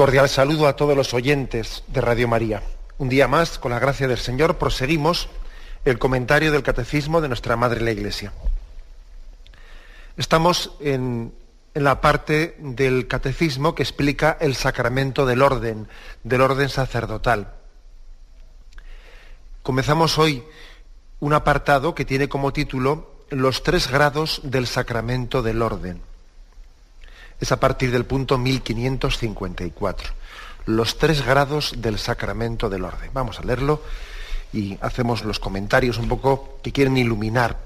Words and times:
Cordial 0.00 0.30
saludo 0.30 0.66
a 0.66 0.76
todos 0.76 0.96
los 0.96 1.12
oyentes 1.12 1.84
de 1.88 2.00
Radio 2.00 2.26
María. 2.26 2.62
Un 2.96 3.10
día 3.10 3.28
más, 3.28 3.58
con 3.58 3.70
la 3.70 3.78
gracia 3.78 4.08
del 4.08 4.16
Señor, 4.16 4.56
proseguimos 4.56 5.28
el 5.84 5.98
comentario 5.98 6.50
del 6.50 6.62
Catecismo 6.62 7.20
de 7.20 7.28
nuestra 7.28 7.54
Madre 7.54 7.82
la 7.82 7.90
Iglesia. 7.90 8.32
Estamos 10.16 10.72
en, 10.80 11.34
en 11.74 11.84
la 11.84 12.00
parte 12.00 12.56
del 12.60 13.08
Catecismo 13.08 13.74
que 13.74 13.82
explica 13.82 14.38
el 14.40 14.54
sacramento 14.54 15.26
del 15.26 15.42
orden, 15.42 15.86
del 16.24 16.40
orden 16.40 16.70
sacerdotal. 16.70 17.52
Comenzamos 19.62 20.16
hoy 20.16 20.42
un 21.18 21.34
apartado 21.34 21.94
que 21.94 22.06
tiene 22.06 22.30
como 22.30 22.54
título 22.54 23.16
Los 23.28 23.62
tres 23.62 23.90
grados 23.90 24.40
del 24.44 24.66
sacramento 24.66 25.42
del 25.42 25.60
orden 25.60 26.00
es 27.40 27.52
a 27.52 27.58
partir 27.58 27.90
del 27.90 28.04
punto 28.04 28.38
1554. 28.38 30.10
Los 30.66 30.98
tres 30.98 31.24
grados 31.24 31.74
del 31.78 31.98
sacramento 31.98 32.68
del 32.68 32.84
orden. 32.84 33.10
Vamos 33.12 33.40
a 33.40 33.44
leerlo 33.44 33.82
y 34.52 34.76
hacemos 34.80 35.24
los 35.24 35.38
comentarios 35.38 35.98
un 35.98 36.08
poco 36.08 36.58
que 36.62 36.72
quieren 36.72 36.96
iluminar 36.96 37.56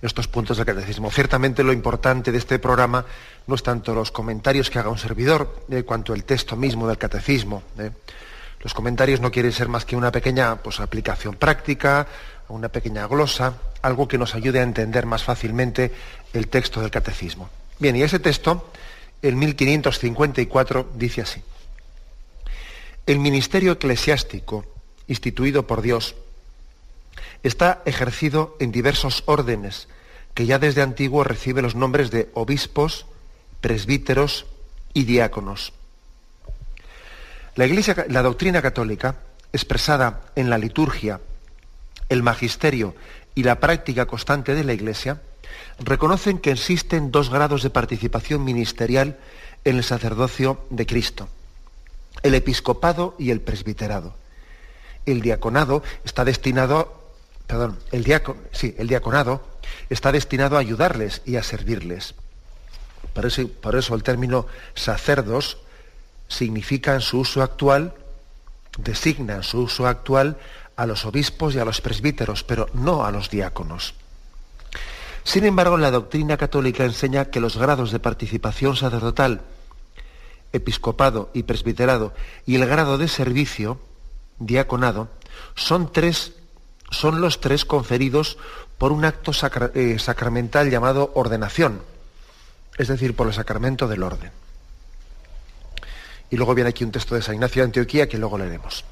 estos 0.00 0.26
puntos 0.26 0.56
del 0.56 0.66
catecismo. 0.66 1.10
Ciertamente 1.10 1.62
lo 1.62 1.72
importante 1.72 2.32
de 2.32 2.38
este 2.38 2.58
programa 2.58 3.04
no 3.46 3.54
es 3.54 3.62
tanto 3.62 3.94
los 3.94 4.10
comentarios 4.10 4.68
que 4.68 4.78
haga 4.78 4.90
un 4.90 4.98
servidor, 4.98 5.64
eh, 5.70 5.84
cuanto 5.84 6.12
el 6.12 6.24
texto 6.24 6.56
mismo 6.56 6.88
del 6.88 6.98
catecismo. 6.98 7.62
Eh. 7.78 7.90
Los 8.60 8.74
comentarios 8.74 9.20
no 9.20 9.30
quieren 9.30 9.52
ser 9.52 9.68
más 9.68 9.84
que 9.84 9.96
una 9.96 10.10
pequeña 10.10 10.56
pues, 10.56 10.80
aplicación 10.80 11.34
práctica, 11.34 12.06
una 12.48 12.68
pequeña 12.68 13.06
glosa, 13.06 13.54
algo 13.82 14.08
que 14.08 14.18
nos 14.18 14.34
ayude 14.34 14.60
a 14.60 14.62
entender 14.62 15.06
más 15.06 15.24
fácilmente 15.24 15.92
el 16.32 16.48
texto 16.48 16.80
del 16.80 16.90
catecismo. 16.90 17.48
Bien, 17.82 17.96
y 17.96 18.02
ese 18.02 18.20
texto, 18.20 18.70
el 19.22 19.34
1554, 19.34 20.92
dice 20.94 21.22
así. 21.22 21.42
El 23.06 23.18
ministerio 23.18 23.72
eclesiástico 23.72 24.64
instituido 25.08 25.66
por 25.66 25.82
Dios 25.82 26.14
está 27.42 27.82
ejercido 27.84 28.56
en 28.60 28.70
diversos 28.70 29.24
órdenes 29.26 29.88
que 30.32 30.46
ya 30.46 30.60
desde 30.60 30.80
antiguo 30.80 31.24
recibe 31.24 31.60
los 31.60 31.74
nombres 31.74 32.12
de 32.12 32.30
obispos, 32.34 33.06
presbíteros 33.60 34.46
y 34.94 35.02
diáconos. 35.02 35.72
La, 37.56 37.66
iglesia, 37.66 38.06
la 38.08 38.22
doctrina 38.22 38.62
católica, 38.62 39.16
expresada 39.52 40.20
en 40.36 40.50
la 40.50 40.58
liturgia, 40.58 41.20
el 42.08 42.22
magisterio 42.22 42.94
y 43.34 43.42
la 43.42 43.58
práctica 43.58 44.06
constante 44.06 44.54
de 44.54 44.62
la 44.62 44.72
Iglesia, 44.72 45.20
reconocen 45.78 46.38
que 46.38 46.52
existen 46.52 47.10
dos 47.10 47.30
grados 47.30 47.62
de 47.62 47.70
participación 47.70 48.44
ministerial 48.44 49.18
en 49.64 49.76
el 49.76 49.84
sacerdocio 49.84 50.64
de 50.70 50.86
Cristo, 50.86 51.28
el 52.22 52.34
episcopado 52.34 53.14
y 53.18 53.30
el 53.30 53.40
presbiterado. 53.40 54.14
El 55.06 55.20
diaconado 55.20 55.82
está 56.04 56.24
destinado, 56.24 57.00
perdón, 57.46 57.78
el, 57.90 58.04
sí, 58.52 58.74
el 58.78 58.88
diaconado 58.88 59.44
está 59.90 60.12
destinado 60.12 60.56
a 60.56 60.60
ayudarles 60.60 61.22
y 61.24 61.36
a 61.36 61.42
servirles. 61.42 62.14
Por 63.12 63.26
eso, 63.26 63.48
por 63.48 63.76
eso 63.76 63.94
el 63.94 64.02
término 64.02 64.46
sacerdos 64.74 65.58
significa 66.28 66.94
en 66.94 67.00
su 67.00 67.20
uso 67.20 67.42
actual, 67.42 67.94
designa 68.78 69.34
en 69.34 69.42
su 69.42 69.60
uso 69.60 69.86
actual 69.86 70.38
a 70.76 70.86
los 70.86 71.04
obispos 71.04 71.54
y 71.54 71.58
a 71.58 71.64
los 71.64 71.80
presbíteros, 71.80 72.42
pero 72.42 72.68
no 72.72 73.04
a 73.04 73.10
los 73.10 73.28
diáconos. 73.28 73.94
Sin 75.24 75.44
embargo, 75.44 75.76
la 75.76 75.90
doctrina 75.90 76.36
católica 76.36 76.84
enseña 76.84 77.26
que 77.26 77.40
los 77.40 77.56
grados 77.56 77.92
de 77.92 78.00
participación 78.00 78.76
sacerdotal, 78.76 79.42
episcopado 80.52 81.30
y 81.32 81.44
presbiterado, 81.44 82.12
y 82.44 82.56
el 82.56 82.66
grado 82.66 82.98
de 82.98 83.08
servicio, 83.08 83.80
diaconado, 84.38 85.08
son, 85.54 85.92
tres, 85.92 86.32
son 86.90 87.20
los 87.20 87.40
tres 87.40 87.64
conferidos 87.64 88.36
por 88.78 88.92
un 88.92 89.04
acto 89.04 89.32
eh, 89.74 89.98
sacramental 89.98 90.70
llamado 90.70 91.12
ordenación, 91.14 91.82
es 92.76 92.88
decir, 92.88 93.14
por 93.14 93.28
el 93.28 93.32
sacramento 93.32 93.86
del 93.86 94.02
orden. 94.02 94.32
Y 96.30 96.36
luego 96.36 96.54
viene 96.54 96.70
aquí 96.70 96.82
un 96.82 96.90
texto 96.90 97.14
de 97.14 97.22
San 97.22 97.34
Ignacio 97.34 97.62
de 97.62 97.66
Antioquía 97.66 98.08
que 98.08 98.18
luego 98.18 98.38
leeremos. 98.38 98.84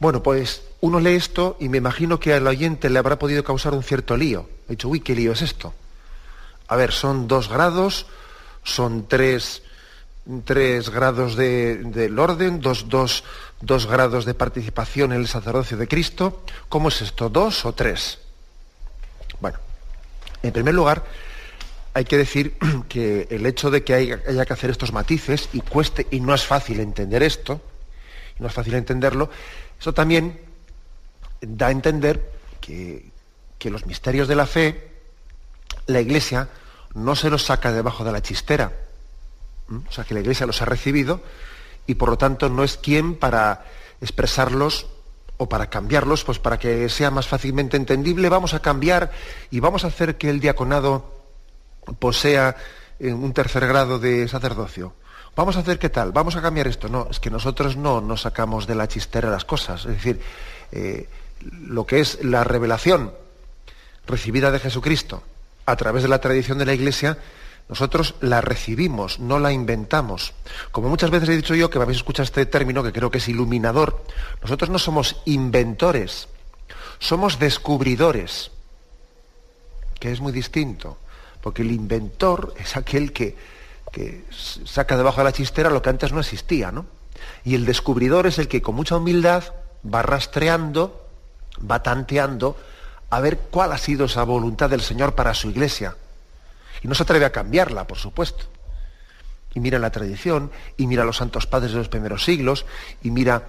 Bueno, 0.00 0.22
pues 0.22 0.62
uno 0.80 1.00
lee 1.00 1.16
esto 1.16 1.56
y 1.58 1.68
me 1.68 1.78
imagino 1.78 2.20
que 2.20 2.32
al 2.32 2.46
oyente 2.46 2.88
le 2.88 2.98
habrá 2.98 3.18
podido 3.18 3.42
causar 3.42 3.74
un 3.74 3.82
cierto 3.82 4.16
lío. 4.16 4.48
He 4.68 4.72
dicho, 4.72 4.88
uy, 4.88 5.00
¿qué 5.00 5.14
lío 5.14 5.32
es 5.32 5.42
esto? 5.42 5.74
A 6.68 6.76
ver, 6.76 6.92
son 6.92 7.26
dos 7.26 7.48
grados, 7.48 8.06
son 8.62 9.08
tres, 9.08 9.62
tres 10.44 10.90
grados 10.90 11.34
del 11.34 12.18
orden, 12.18 12.60
dos, 12.60 12.88
dos, 12.88 13.24
dos 13.60 13.86
grados 13.86 14.24
de 14.24 14.34
participación 14.34 15.12
en 15.12 15.20
el 15.20 15.28
sacerdocio 15.28 15.76
de 15.76 15.88
Cristo. 15.88 16.42
¿Cómo 16.68 16.90
es 16.90 17.02
esto? 17.02 17.28
¿Dos 17.28 17.64
o 17.64 17.72
tres? 17.72 18.18
Bueno, 19.40 19.58
en 20.44 20.52
primer 20.52 20.74
lugar, 20.74 21.04
hay 21.92 22.04
que 22.04 22.18
decir 22.18 22.56
que 22.88 23.26
el 23.30 23.46
hecho 23.46 23.72
de 23.72 23.82
que 23.82 23.94
haya 23.94 24.44
que 24.46 24.52
hacer 24.52 24.70
estos 24.70 24.92
matices 24.92 25.48
y 25.52 25.60
cueste, 25.60 26.06
y 26.12 26.20
no 26.20 26.34
es 26.34 26.44
fácil 26.44 26.78
entender 26.78 27.24
esto, 27.24 27.60
no 28.38 28.46
es 28.46 28.52
fácil 28.52 28.74
entenderlo, 28.74 29.30
eso 29.78 29.94
también 29.94 30.40
da 31.40 31.68
a 31.68 31.70
entender 31.70 32.32
que, 32.60 33.10
los 33.70 33.86
misterios 33.86 34.28
de 34.28 34.36
la 34.36 34.46
fe, 34.46 34.90
la 35.86 36.00
Iglesia 36.00 36.48
no 36.94 37.16
se 37.16 37.30
los 37.30 37.44
saca 37.44 37.72
debajo 37.72 38.04
de 38.04 38.12
la 38.12 38.22
chistera. 38.22 38.72
O 39.70 39.92
sea, 39.92 40.04
que 40.04 40.14
la 40.14 40.20
Iglesia 40.20 40.46
los 40.46 40.62
ha 40.62 40.64
recibido 40.64 41.20
y 41.86 41.94
por 41.94 42.08
lo 42.08 42.18
tanto 42.18 42.48
no 42.48 42.64
es 42.64 42.76
quien 42.76 43.14
para 43.14 43.64
expresarlos 44.00 44.86
o 45.36 45.48
para 45.48 45.70
cambiarlos, 45.70 46.24
pues 46.24 46.38
para 46.38 46.58
que 46.58 46.88
sea 46.88 47.10
más 47.10 47.28
fácilmente 47.28 47.76
entendible, 47.76 48.28
vamos 48.28 48.54
a 48.54 48.60
cambiar 48.60 49.12
y 49.50 49.60
vamos 49.60 49.84
a 49.84 49.88
hacer 49.88 50.16
que 50.16 50.30
el 50.30 50.40
diaconado 50.40 51.22
posea 51.98 52.56
un 53.00 53.32
tercer 53.32 53.66
grado 53.66 53.98
de 53.98 54.26
sacerdocio 54.26 54.94
vamos 55.38 55.56
a 55.56 55.60
hacer 55.60 55.78
qué 55.78 55.88
tal, 55.88 56.10
vamos 56.10 56.34
a 56.34 56.42
cambiar 56.42 56.66
esto. 56.66 56.88
No, 56.88 57.06
es 57.08 57.20
que 57.20 57.30
nosotros 57.30 57.76
no 57.76 58.00
nos 58.00 58.22
sacamos 58.22 58.66
de 58.66 58.74
la 58.74 58.88
chistera 58.88 59.30
las 59.30 59.44
cosas. 59.44 59.82
Es 59.84 59.92
decir, 59.92 60.20
eh, 60.72 61.08
lo 61.52 61.86
que 61.86 62.00
es 62.00 62.24
la 62.24 62.42
revelación 62.42 63.12
recibida 64.04 64.50
de 64.50 64.58
Jesucristo 64.58 65.22
a 65.64 65.76
través 65.76 66.02
de 66.02 66.08
la 66.08 66.20
tradición 66.20 66.58
de 66.58 66.66
la 66.66 66.74
Iglesia, 66.74 67.18
nosotros 67.68 68.16
la 68.20 68.40
recibimos, 68.40 69.20
no 69.20 69.38
la 69.38 69.52
inventamos. 69.52 70.32
Como 70.72 70.88
muchas 70.88 71.10
veces 71.10 71.28
he 71.28 71.36
dicho 71.36 71.54
yo, 71.54 71.70
que 71.70 71.78
me 71.78 71.84
habéis 71.84 71.98
escuchado 71.98 72.24
este 72.24 72.44
término, 72.46 72.82
que 72.82 72.92
creo 72.92 73.12
que 73.12 73.18
es 73.18 73.28
iluminador, 73.28 74.04
nosotros 74.42 74.70
no 74.70 74.80
somos 74.80 75.22
inventores, 75.24 76.26
somos 76.98 77.38
descubridores, 77.38 78.50
que 80.00 80.10
es 80.10 80.20
muy 80.20 80.32
distinto, 80.32 80.98
porque 81.40 81.62
el 81.62 81.70
inventor 81.70 82.54
es 82.58 82.76
aquel 82.76 83.12
que 83.12 83.57
que 83.92 84.24
saca 84.64 84.96
debajo 84.96 85.18
de 85.18 85.24
la 85.24 85.32
chistera 85.32 85.70
lo 85.70 85.82
que 85.82 85.90
antes 85.90 86.12
no 86.12 86.20
existía, 86.20 86.70
¿no? 86.72 86.86
Y 87.44 87.54
el 87.54 87.64
descubridor 87.64 88.26
es 88.26 88.38
el 88.38 88.48
que 88.48 88.62
con 88.62 88.74
mucha 88.74 88.96
humildad 88.96 89.44
va 89.82 90.02
rastreando, 90.02 91.06
va 91.58 91.82
tanteando 91.82 92.56
a 93.10 93.20
ver 93.20 93.38
cuál 93.50 93.72
ha 93.72 93.78
sido 93.78 94.06
esa 94.06 94.22
voluntad 94.24 94.70
del 94.70 94.82
Señor 94.82 95.14
para 95.14 95.34
su 95.34 95.48
iglesia. 95.48 95.96
Y 96.82 96.88
no 96.88 96.94
se 96.94 97.02
atreve 97.02 97.24
a 97.24 97.32
cambiarla, 97.32 97.86
por 97.86 97.98
supuesto. 97.98 98.44
Y 99.54 99.60
mira 99.60 99.78
la 99.78 99.90
tradición, 99.90 100.50
y 100.76 100.86
mira 100.86 101.02
a 101.02 101.06
los 101.06 101.16
santos 101.16 101.46
padres 101.46 101.72
de 101.72 101.78
los 101.78 101.88
primeros 101.88 102.24
siglos, 102.24 102.66
y 103.02 103.10
mira, 103.10 103.48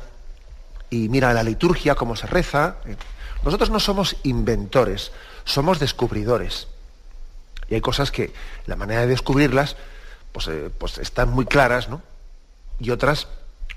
y 0.90 1.10
mira 1.10 1.34
la 1.34 1.44
liturgia, 1.44 1.96
cómo 1.96 2.16
se 2.16 2.28
reza. 2.28 2.78
Nosotros 3.44 3.70
no 3.70 3.80
somos 3.80 4.16
inventores, 4.24 5.12
somos 5.44 5.80
descubridores. 5.80 6.68
Y 7.70 7.76
hay 7.76 7.82
cosas 7.82 8.12
que 8.12 8.34
la 8.66 8.76
manera 8.76 9.02
de 9.02 9.08
descubrirlas 9.08 9.76
pues, 10.32 10.48
eh, 10.48 10.70
pues, 10.78 10.98
están 10.98 11.30
muy 11.30 11.46
claras, 11.46 11.90
¿no? 11.90 12.02
Y 12.80 12.92
otras, 12.92 13.28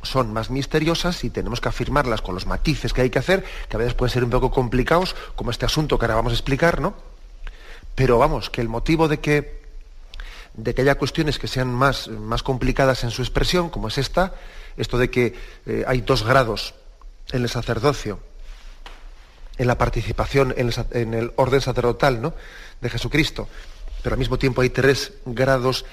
son 0.03 0.33
más 0.33 0.51
misteriosas 0.51 1.23
y 1.25 1.31
tenemos 1.31 1.61
que 1.61 1.69
afirmarlas 1.69 2.23
con 2.23 2.35
los 2.35 2.47
matices 2.47 2.93
que 2.93 3.03
hay 3.03 3.11
que 3.11 3.19
hacer, 3.19 3.45
que 3.69 3.77
a 3.77 3.79
veces 3.79 3.95
pueden 3.95 4.13
ser 4.13 4.25
un 4.25 4.31
poco 4.31 4.51
complicados, 4.51 5.15
como 5.37 5.51
este 5.51 5.65
asunto 5.65 5.99
que 5.99 6.05
ahora 6.07 6.17
vamos 6.17 6.33
a 6.33 6.37
explicar, 6.37 6.81
¿no? 6.81 6.95
Pero 7.95 8.19
vamos, 8.19 8.51
que 8.51 8.61
el 8.61 8.69
motivo 8.69 9.09
de 9.09 9.21
que, 9.21 9.63
de 10.55 10.75
que 10.75 10.83
haya 10.83 10.97
cuestiones 10.97 11.39
que 11.39 11.49
sean 11.49 11.73
más, 11.73 12.09
más 12.09 12.43
complicadas 12.43 13.05
en 13.05 13.11
su 13.11 13.23
expresión, 13.23 13.71
como 13.71 13.89
es 13.89 13.99
esta, 13.99 14.35
esto 14.77 14.99
de 14.99 15.11
que 15.11 15.35
eh, 15.67 15.85
hay 15.87 16.01
dos 16.01 16.25
grados 16.25 16.75
en 17.33 17.43
el 17.43 17.49
sacerdocio, 17.49 18.19
en 19.59 19.67
la 19.67 19.79
participación 19.79 20.55
en 20.57 21.15
el, 21.15 21.33
orden 21.37 21.61
sacerdotal 21.61 22.21
¿no? 22.21 22.35
de 22.81 22.91
Jesucristo, 22.91 23.49
pero 24.03 24.15
al 24.15 24.19
mismo 24.19 24.39
tiempo 24.39 24.63
hay 24.63 24.71
tres 24.71 25.13
grados 25.27 25.85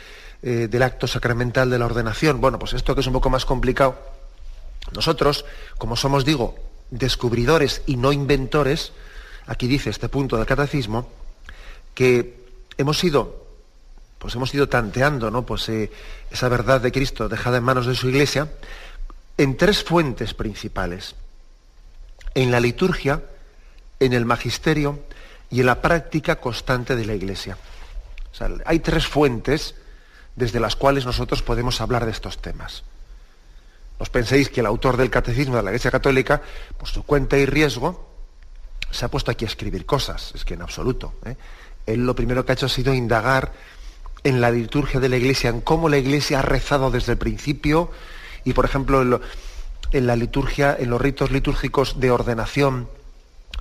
eh, 0.42 0.68
del 0.70 0.84
acto 0.84 1.08
sacramental 1.08 1.70
de 1.70 1.80
la 1.80 1.86
ordenación. 1.86 2.40
Bueno, 2.40 2.58
pues 2.60 2.74
esto 2.74 2.96
que 2.96 3.02
es 3.02 3.08
un 3.08 3.14
poco 3.14 3.30
más 3.30 3.46
complicado, 3.46 4.00
nosotros, 4.94 5.46
como 5.78 5.96
somos, 5.96 6.26
digo, 6.26 6.56
descubridores 6.92 7.82
y 7.86 7.98
no 7.98 8.12
inventores, 8.12 8.94
aquí 9.48 9.68
dice 9.68 9.90
este 9.90 10.10
punto 10.10 10.38
del 10.38 10.46
catecismo, 10.46 11.10
que 11.94 12.46
hemos 12.78 13.04
ido, 13.04 13.46
pues 14.18 14.36
hemos 14.36 14.54
ido 14.54 14.70
tanteando, 14.70 15.30
¿no? 15.30 15.46
Pues 15.46 15.68
eh, 15.70 15.92
esa 16.32 16.50
verdad 16.50 16.82
de 16.82 16.92
Cristo 16.92 17.30
dejada 17.30 17.58
en 17.58 17.64
manos 17.64 17.86
de 17.86 17.96
su 17.96 18.10
iglesia, 18.10 18.50
en 19.38 19.58
tres 19.58 19.84
fuentes 19.84 20.34
principales. 20.34 21.16
En 22.34 22.52
la 22.52 22.60
liturgia, 22.60 23.24
en 24.00 24.14
el 24.14 24.26
magisterio 24.26 25.00
y 25.50 25.60
en 25.60 25.66
la 25.66 25.82
práctica 25.82 26.38
constante 26.38 26.96
de 26.96 27.06
la 27.06 27.16
iglesia. 27.16 27.58
hay 28.66 28.80
tres 28.80 29.08
fuentes 29.08 29.76
desde 30.40 30.62
las 30.62 30.78
cuales 30.78 31.06
nosotros 31.06 31.44
podemos 31.44 31.82
hablar 31.82 32.06
de 32.06 32.12
estos 32.12 32.38
temas. 32.38 32.84
Os 33.98 34.10
penséis 34.10 34.50
que 34.50 34.62
el 34.62 34.66
autor 34.66 34.96
del 34.96 35.12
Catecismo 35.12 35.58
de 35.58 35.64
la 35.64 35.72
Iglesia 35.72 35.92
Católica, 35.92 36.42
por 36.78 36.88
su 36.88 37.04
cuenta 37.04 37.38
y 37.38 37.46
riesgo, 37.46 38.08
se 38.90 39.04
ha 39.04 39.10
puesto 39.10 39.32
aquí 39.32 39.44
a 39.44 39.50
escribir 39.50 39.86
cosas. 39.86 40.32
Es 40.34 40.46
que 40.46 40.54
en 40.54 40.62
absoluto. 40.62 41.14
¿eh? 41.26 41.36
Él 41.86 42.06
lo 42.06 42.16
primero 42.16 42.46
que 42.46 42.54
ha 42.54 42.56
hecho 42.56 42.68
ha 42.68 42.70
sido 42.70 42.94
indagar 42.94 43.52
en 44.24 44.40
la 44.40 44.50
liturgia 44.50 45.02
de 45.02 45.10
la 45.10 45.18
Iglesia, 45.18 45.50
en 45.50 45.60
cómo 45.60 45.90
la 45.90 45.98
Iglesia 45.98 46.40
ha 46.40 46.42
rezado 46.42 46.90
desde 46.90 47.12
el 47.12 47.18
principio 47.18 47.92
y, 48.46 48.54
por 48.54 48.64
ejemplo, 48.64 49.20
en, 49.92 50.08
la 50.08 50.16
liturgia, 50.16 50.74
en 50.80 50.90
los 50.90 51.02
ritos 51.02 51.32
litúrgicos 51.32 52.00
de 52.00 52.12
ordenación 52.12 52.88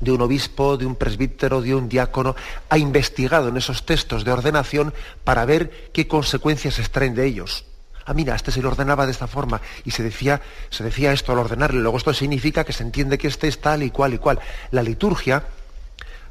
de 0.00 0.12
un 0.12 0.20
obispo, 0.20 0.76
de 0.76 0.86
un 0.86 0.96
presbítero, 0.96 1.60
de 1.60 1.74
un 1.74 1.88
diácono, 1.88 2.36
ha 2.68 2.78
investigado 2.78 3.48
en 3.48 3.56
esos 3.56 3.84
textos 3.84 4.24
de 4.24 4.32
ordenación 4.32 4.94
para 5.24 5.44
ver 5.44 5.90
qué 5.92 6.06
consecuencias 6.06 6.78
extraen 6.78 7.14
de 7.14 7.26
ellos. 7.26 7.64
Ah, 8.08 8.14
mira, 8.14 8.34
este 8.34 8.50
se 8.50 8.62
lo 8.62 8.70
ordenaba 8.70 9.04
de 9.04 9.12
esta 9.12 9.26
forma 9.26 9.60
y 9.84 9.90
se 9.90 10.02
decía, 10.02 10.40
se 10.70 10.82
decía 10.82 11.12
esto 11.12 11.32
al 11.32 11.40
ordenarle. 11.40 11.80
Luego 11.80 11.98
esto 11.98 12.14
significa 12.14 12.64
que 12.64 12.72
se 12.72 12.82
entiende 12.82 13.18
que 13.18 13.28
este 13.28 13.48
es 13.48 13.60
tal 13.60 13.82
y 13.82 13.90
cual 13.90 14.14
y 14.14 14.18
cual. 14.18 14.40
La 14.70 14.82
liturgia, 14.82 15.44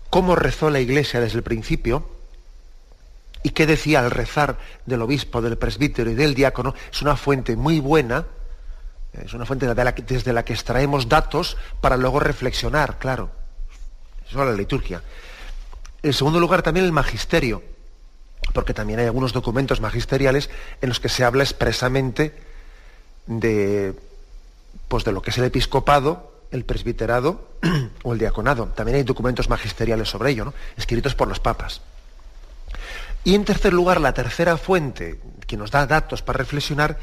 cómo 0.10 0.36
rezó 0.36 0.72
la 0.72 0.80
iglesia 0.80 1.20
desde 1.20 1.38
el 1.38 1.44
principio 1.44 2.10
y 3.44 3.52
qué 3.52 3.68
decía 3.68 4.00
al 4.00 4.10
rezar 4.10 4.58
del 4.88 5.04
obispo, 5.04 5.40
del 5.40 5.60
presbítero 5.60 6.10
y 6.10 6.16
del 6.16 6.34
diácono, 6.34 6.74
es 6.92 7.04
una 7.04 7.16
fuente 7.16 7.56
muy 7.56 7.80
buena, 7.80 8.26
es 9.14 9.34
una 9.36 9.46
fuente 9.46 9.68
desde 9.68 10.34
la 10.34 10.44
que 10.44 10.54
extraemos 10.54 11.08
datos 11.08 11.58
para 11.80 11.96
luego 11.96 12.20
reflexionar, 12.20 12.98
claro. 12.98 13.37
Eso 14.30 14.42
es 14.42 14.50
la 14.50 14.56
liturgia. 14.56 15.02
En 16.04 16.14
segundo 16.14 16.40
lugar, 16.40 16.62
también 16.62 16.86
el 16.86 16.92
magisterio, 16.92 17.64
porque 18.54 18.74
también 18.74 19.00
hay 19.00 19.06
algunos 19.06 19.34
documentos 19.34 19.82
magisteriales 19.82 20.50
en 20.82 20.90
los 20.90 21.00
que 21.00 21.10
se 21.10 21.24
habla 21.24 21.44
expresamente 21.44 22.34
de, 23.26 23.94
pues 24.88 25.04
de 25.04 25.12
lo 25.12 25.22
que 25.22 25.32
es 25.32 25.38
el 25.38 25.46
episcopado, 25.46 26.32
el 26.52 26.66
presbiterado 26.66 27.48
o 28.04 28.14
el 28.14 28.20
diaconado. 28.20 28.68
También 28.68 28.98
hay 28.98 29.04
documentos 29.04 29.50
magisteriales 29.50 30.10
sobre 30.10 30.32
ello, 30.32 30.46
¿no? 30.46 30.54
escritos 30.78 31.16
por 31.16 31.28
los 31.28 31.40
papas. 31.40 31.82
Y 33.24 33.36
en 33.36 33.44
tercer 33.44 33.74
lugar, 33.74 34.00
la 34.00 34.14
tercera 34.14 34.56
fuente 34.58 35.20
que 35.46 35.58
nos 35.58 35.72
da 35.72 35.86
datos 35.86 36.22
para 36.22 36.38
reflexionar 36.38 36.98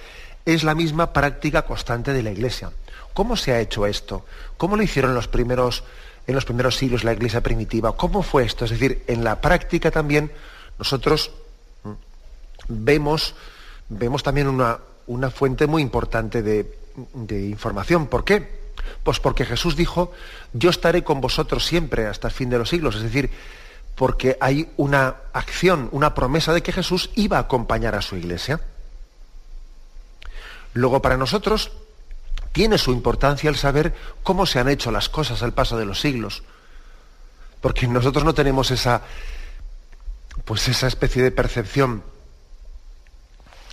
es 0.47 0.65
la 0.65 0.75
misma 0.75 1.13
práctica 1.13 1.63
constante 1.63 2.13
de 2.13 2.23
la 2.23 2.31
Iglesia. 2.31 2.71
¿Cómo 3.13 3.37
se 3.37 3.53
ha 3.53 3.61
hecho 3.61 3.87
esto? 3.87 4.25
¿Cómo 4.57 4.77
lo 4.77 4.83
hicieron 4.83 5.15
los 5.15 5.29
primeros 5.29 5.85
en 6.27 6.35
los 6.35 6.45
primeros 6.45 6.77
siglos 6.77 7.05
la 7.05 7.13
iglesia 7.13 7.43
primitiva. 7.43 7.97
¿Cómo 7.97 8.23
fue 8.23 8.45
esto? 8.45 8.65
Es 8.65 8.71
decir, 8.71 9.05
en 9.07 9.25
la 9.25 9.41
práctica 9.41 9.91
también 9.91 10.31
nosotros 10.79 11.31
vemos, 12.69 13.35
vemos 13.89 14.23
también 14.23 14.49
una, 14.49 14.79
una 15.07 15.31
fuente 15.31 15.67
muy 15.67 15.83
importante 15.83 16.43
de, 16.43 16.79
de 17.15 17.47
información. 17.47 18.07
¿Por 18.07 18.25
qué? 18.25 18.65
Pues 19.03 19.21
porque 19.21 19.45
Jesús 19.45 19.77
dijo, 19.77 20.13
yo 20.53 20.71
estaré 20.71 21.05
con 21.05 21.21
vosotros 21.21 21.65
siempre 21.65 22.07
hasta 22.07 22.29
el 22.29 22.35
fin 22.35 22.51
de 22.51 22.59
los 22.59 22.69
siglos. 22.69 22.97
Es 22.97 23.03
decir, 23.03 23.31
porque 23.95 24.37
hay 24.41 24.69
una 24.77 25.17
acción, 25.33 25.89
una 25.93 26.15
promesa 26.15 26.53
de 26.53 26.63
que 26.63 26.73
Jesús 26.73 27.11
iba 27.15 27.37
a 27.37 27.41
acompañar 27.41 27.95
a 27.95 28.03
su 28.03 28.17
iglesia. 28.17 28.61
Luego 30.73 31.01
para 31.01 31.17
nosotros 31.17 31.71
tiene 32.55 32.79
su 32.79 32.93
importancia 32.93 33.51
el 33.51 33.57
saber 33.57 33.93
cómo 34.23 34.47
se 34.47 34.61
han 34.61 34.69
hecho 34.69 34.93
las 34.93 35.09
cosas 35.09 35.43
al 35.43 35.55
paso 35.55 35.77
de 35.77 35.85
los 35.85 36.01
siglos. 36.01 36.45
Porque 37.61 37.89
nosotros 37.89 38.25
no 38.25 38.33
tenemos 38.33 38.71
esa, 38.71 39.03
pues 40.45 40.69
esa 40.69 40.87
especie 40.87 41.21
de 41.25 41.33
percepción 41.33 42.05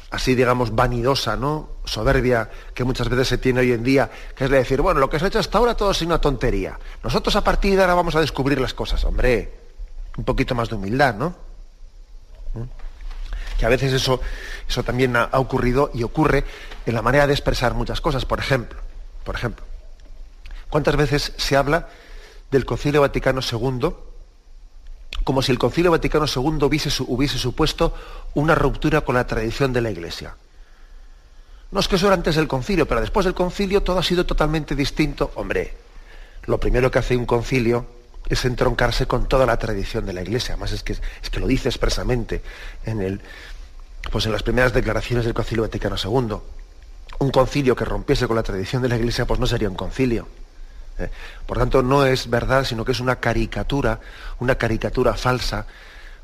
así 0.10 0.34
digamos 0.34 0.74
vanidosa, 0.76 1.38
¿no? 1.38 1.70
soberbia 1.86 2.50
que 2.74 2.84
muchas 2.84 3.08
veces 3.08 3.28
se 3.28 3.38
tiene 3.38 3.62
hoy 3.62 3.72
en 3.72 3.84
día, 3.84 4.10
que 4.36 4.46
es 4.46 4.50
de 4.50 4.58
decir, 4.58 4.82
bueno, 4.82 5.00
lo 5.00 5.10
que 5.10 5.20
se 5.20 5.26
ha 5.26 5.28
hecho 5.28 5.40
hasta 5.40 5.60
ahora 5.60 5.78
todo 5.78 5.92
es 5.92 6.02
una 6.02 6.20
tontería. 6.20 6.78
Nosotros 7.04 7.36
a 7.36 7.44
partir 7.44 7.76
de 7.76 7.82
ahora 7.82 7.94
vamos 7.94 8.16
a 8.16 8.20
descubrir 8.20 8.60
las 8.60 8.74
cosas. 8.74 9.06
Hombre, 9.06 9.54
un 10.18 10.26
poquito 10.26 10.56
más 10.56 10.70
de 10.70 10.76
humildad, 10.76 11.16
¿no? 11.16 11.36
¿Mm? 12.56 12.64
Que 13.62 13.68
a 13.68 13.70
veces 13.70 13.94
eso, 13.94 14.20
eso 14.68 14.82
también 14.82 15.16
ha 15.16 15.30
ocurrido 15.34 15.92
y 15.94 16.02
ocurre 16.02 16.44
en 16.84 16.96
la 16.96 17.04
manera 17.04 17.28
de 17.28 17.34
expresar 17.34 17.76
muchas 17.76 18.02
cosas. 18.02 18.26
Por 18.26 18.40
ejemplo, 18.40 18.80
por 19.24 19.36
ejemplo, 19.36 19.64
¿cuántas 20.72 20.96
veces 20.96 21.34
se 21.38 21.56
habla 21.56 21.88
del 22.50 22.66
Concilio 22.66 23.02
Vaticano 23.02 23.40
II 23.40 23.92
como 25.24 25.44
si 25.44 25.52
el 25.52 25.60
Concilio 25.60 25.92
Vaticano 25.92 26.26
II 26.26 26.58
hubiese, 26.64 27.38
supuesto 27.38 27.94
una 28.34 28.56
ruptura 28.56 29.02
con 29.02 29.14
la 29.14 29.28
tradición 29.28 29.74
de 29.74 29.82
la 29.82 29.92
Iglesia? 29.92 30.36
No 31.70 31.82
es 31.82 31.88
que 31.88 31.98
eso 31.98 32.08
era 32.08 32.16
antes 32.16 32.36
del 32.38 32.48
concilio, 32.48 32.88
pero 32.88 33.00
después 33.00 33.26
del 33.26 33.36
concilio 33.36 33.84
todo 33.84 34.00
ha 34.00 34.04
sido 34.04 34.26
totalmente 34.26 34.76
distinto. 34.76 35.34
Hombre, 35.36 35.76
lo 36.46 36.60
primero 36.60 36.90
que 36.90 36.98
hace 36.98 37.16
un 37.16 37.28
concilio 37.28 37.86
es 38.30 38.46
entroncarse 38.46 39.08
con 39.08 39.28
toda 39.28 39.46
la 39.46 39.58
tradición 39.58 40.06
de 40.06 40.14
la 40.14 40.22
Iglesia. 40.22 40.54
Además 40.54 40.72
es 40.72 40.84
que, 40.84 40.94
es 40.94 41.30
que 41.30 41.40
lo 41.40 41.48
dice 41.48 41.70
expresamente 41.70 42.42
en, 42.86 43.02
el, 43.02 43.22
pues 44.10 44.26
en 44.26 44.32
las 44.32 44.44
primeras 44.44 44.74
declaraciones 44.74 45.26
del 45.26 45.34
Concilio 45.34 45.64
Vaticano 45.64 45.96
II 46.02 46.38
un 47.22 47.30
concilio 47.30 47.76
que 47.76 47.86
rompiese 47.86 48.28
con 48.28 48.36
la 48.36 48.44
tradición 48.44 48.82
de 48.82 48.90
la 48.90 48.96
Iglesia, 48.96 49.26
pues 49.26 49.40
no 49.40 49.46
sería 49.46 49.70
un 49.70 49.76
concilio. 49.76 50.28
¿eh? 50.98 51.10
Por 51.46 51.60
tanto, 51.60 51.84
no 51.84 52.04
es 52.06 52.30
verdad, 52.30 52.64
sino 52.64 52.84
que 52.84 52.94
es 52.94 53.00
una 53.00 53.18
caricatura, 53.18 54.00
una 54.40 54.56
caricatura 54.56 55.14
falsa, 55.14 55.68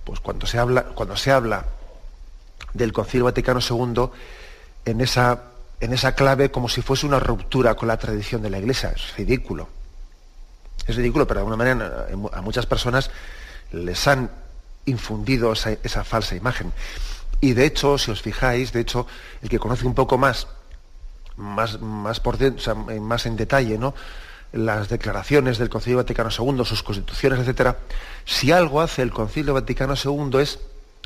pues 0.03 0.19
cuando 0.19 0.47
se 0.47 0.57
habla, 0.57 0.85
cuando 0.85 1.15
se 1.15 1.31
habla 1.31 1.65
del 2.73 2.93
Concilio 2.93 3.25
Vaticano 3.25 3.59
II 3.59 4.09
en 4.85 5.01
esa, 5.01 5.43
en 5.79 5.93
esa 5.93 6.15
clave 6.15 6.49
como 6.49 6.67
si 6.67 6.81
fuese 6.81 7.05
una 7.05 7.19
ruptura 7.19 7.75
con 7.75 7.87
la 7.87 7.97
tradición 7.97 8.41
de 8.41 8.49
la 8.49 8.57
Iglesia. 8.57 8.91
Es 8.95 9.15
ridículo. 9.17 9.69
Es 10.87 10.95
ridículo, 10.95 11.27
pero 11.27 11.39
de 11.39 11.41
alguna 11.41 11.57
manera 11.57 12.07
a 12.33 12.41
muchas 12.41 12.65
personas 12.65 13.11
les 13.71 14.07
han 14.07 14.31
infundido 14.85 15.51
esa, 15.51 15.71
esa 15.83 16.03
falsa 16.03 16.35
imagen. 16.35 16.71
Y 17.39 17.53
de 17.53 17.65
hecho, 17.65 17.97
si 17.97 18.11
os 18.11 18.21
fijáis, 18.21 18.71
de 18.71 18.81
hecho, 18.81 19.07
el 19.41 19.49
que 19.49 19.59
conoce 19.59 19.85
un 19.85 19.93
poco 19.93 20.17
más 20.17 20.47
más, 21.37 21.79
más, 21.79 23.25
en 23.25 23.37
detalle, 23.37 23.77
¿no? 23.77 23.93
las 24.51 24.89
declaraciones 24.89 25.57
del 25.57 25.69
Concilio 25.69 25.97
Vaticano 25.97 26.29
II, 26.29 26.65
sus 26.65 26.83
constituciones, 26.83 27.39
etcétera, 27.39 27.77
si 28.25 28.51
algo 28.51 28.81
hace 28.81 29.01
el 29.01 29.11
Concilio 29.11 29.53
Vaticano 29.53 29.93
II 29.93 30.39
es 30.39 30.59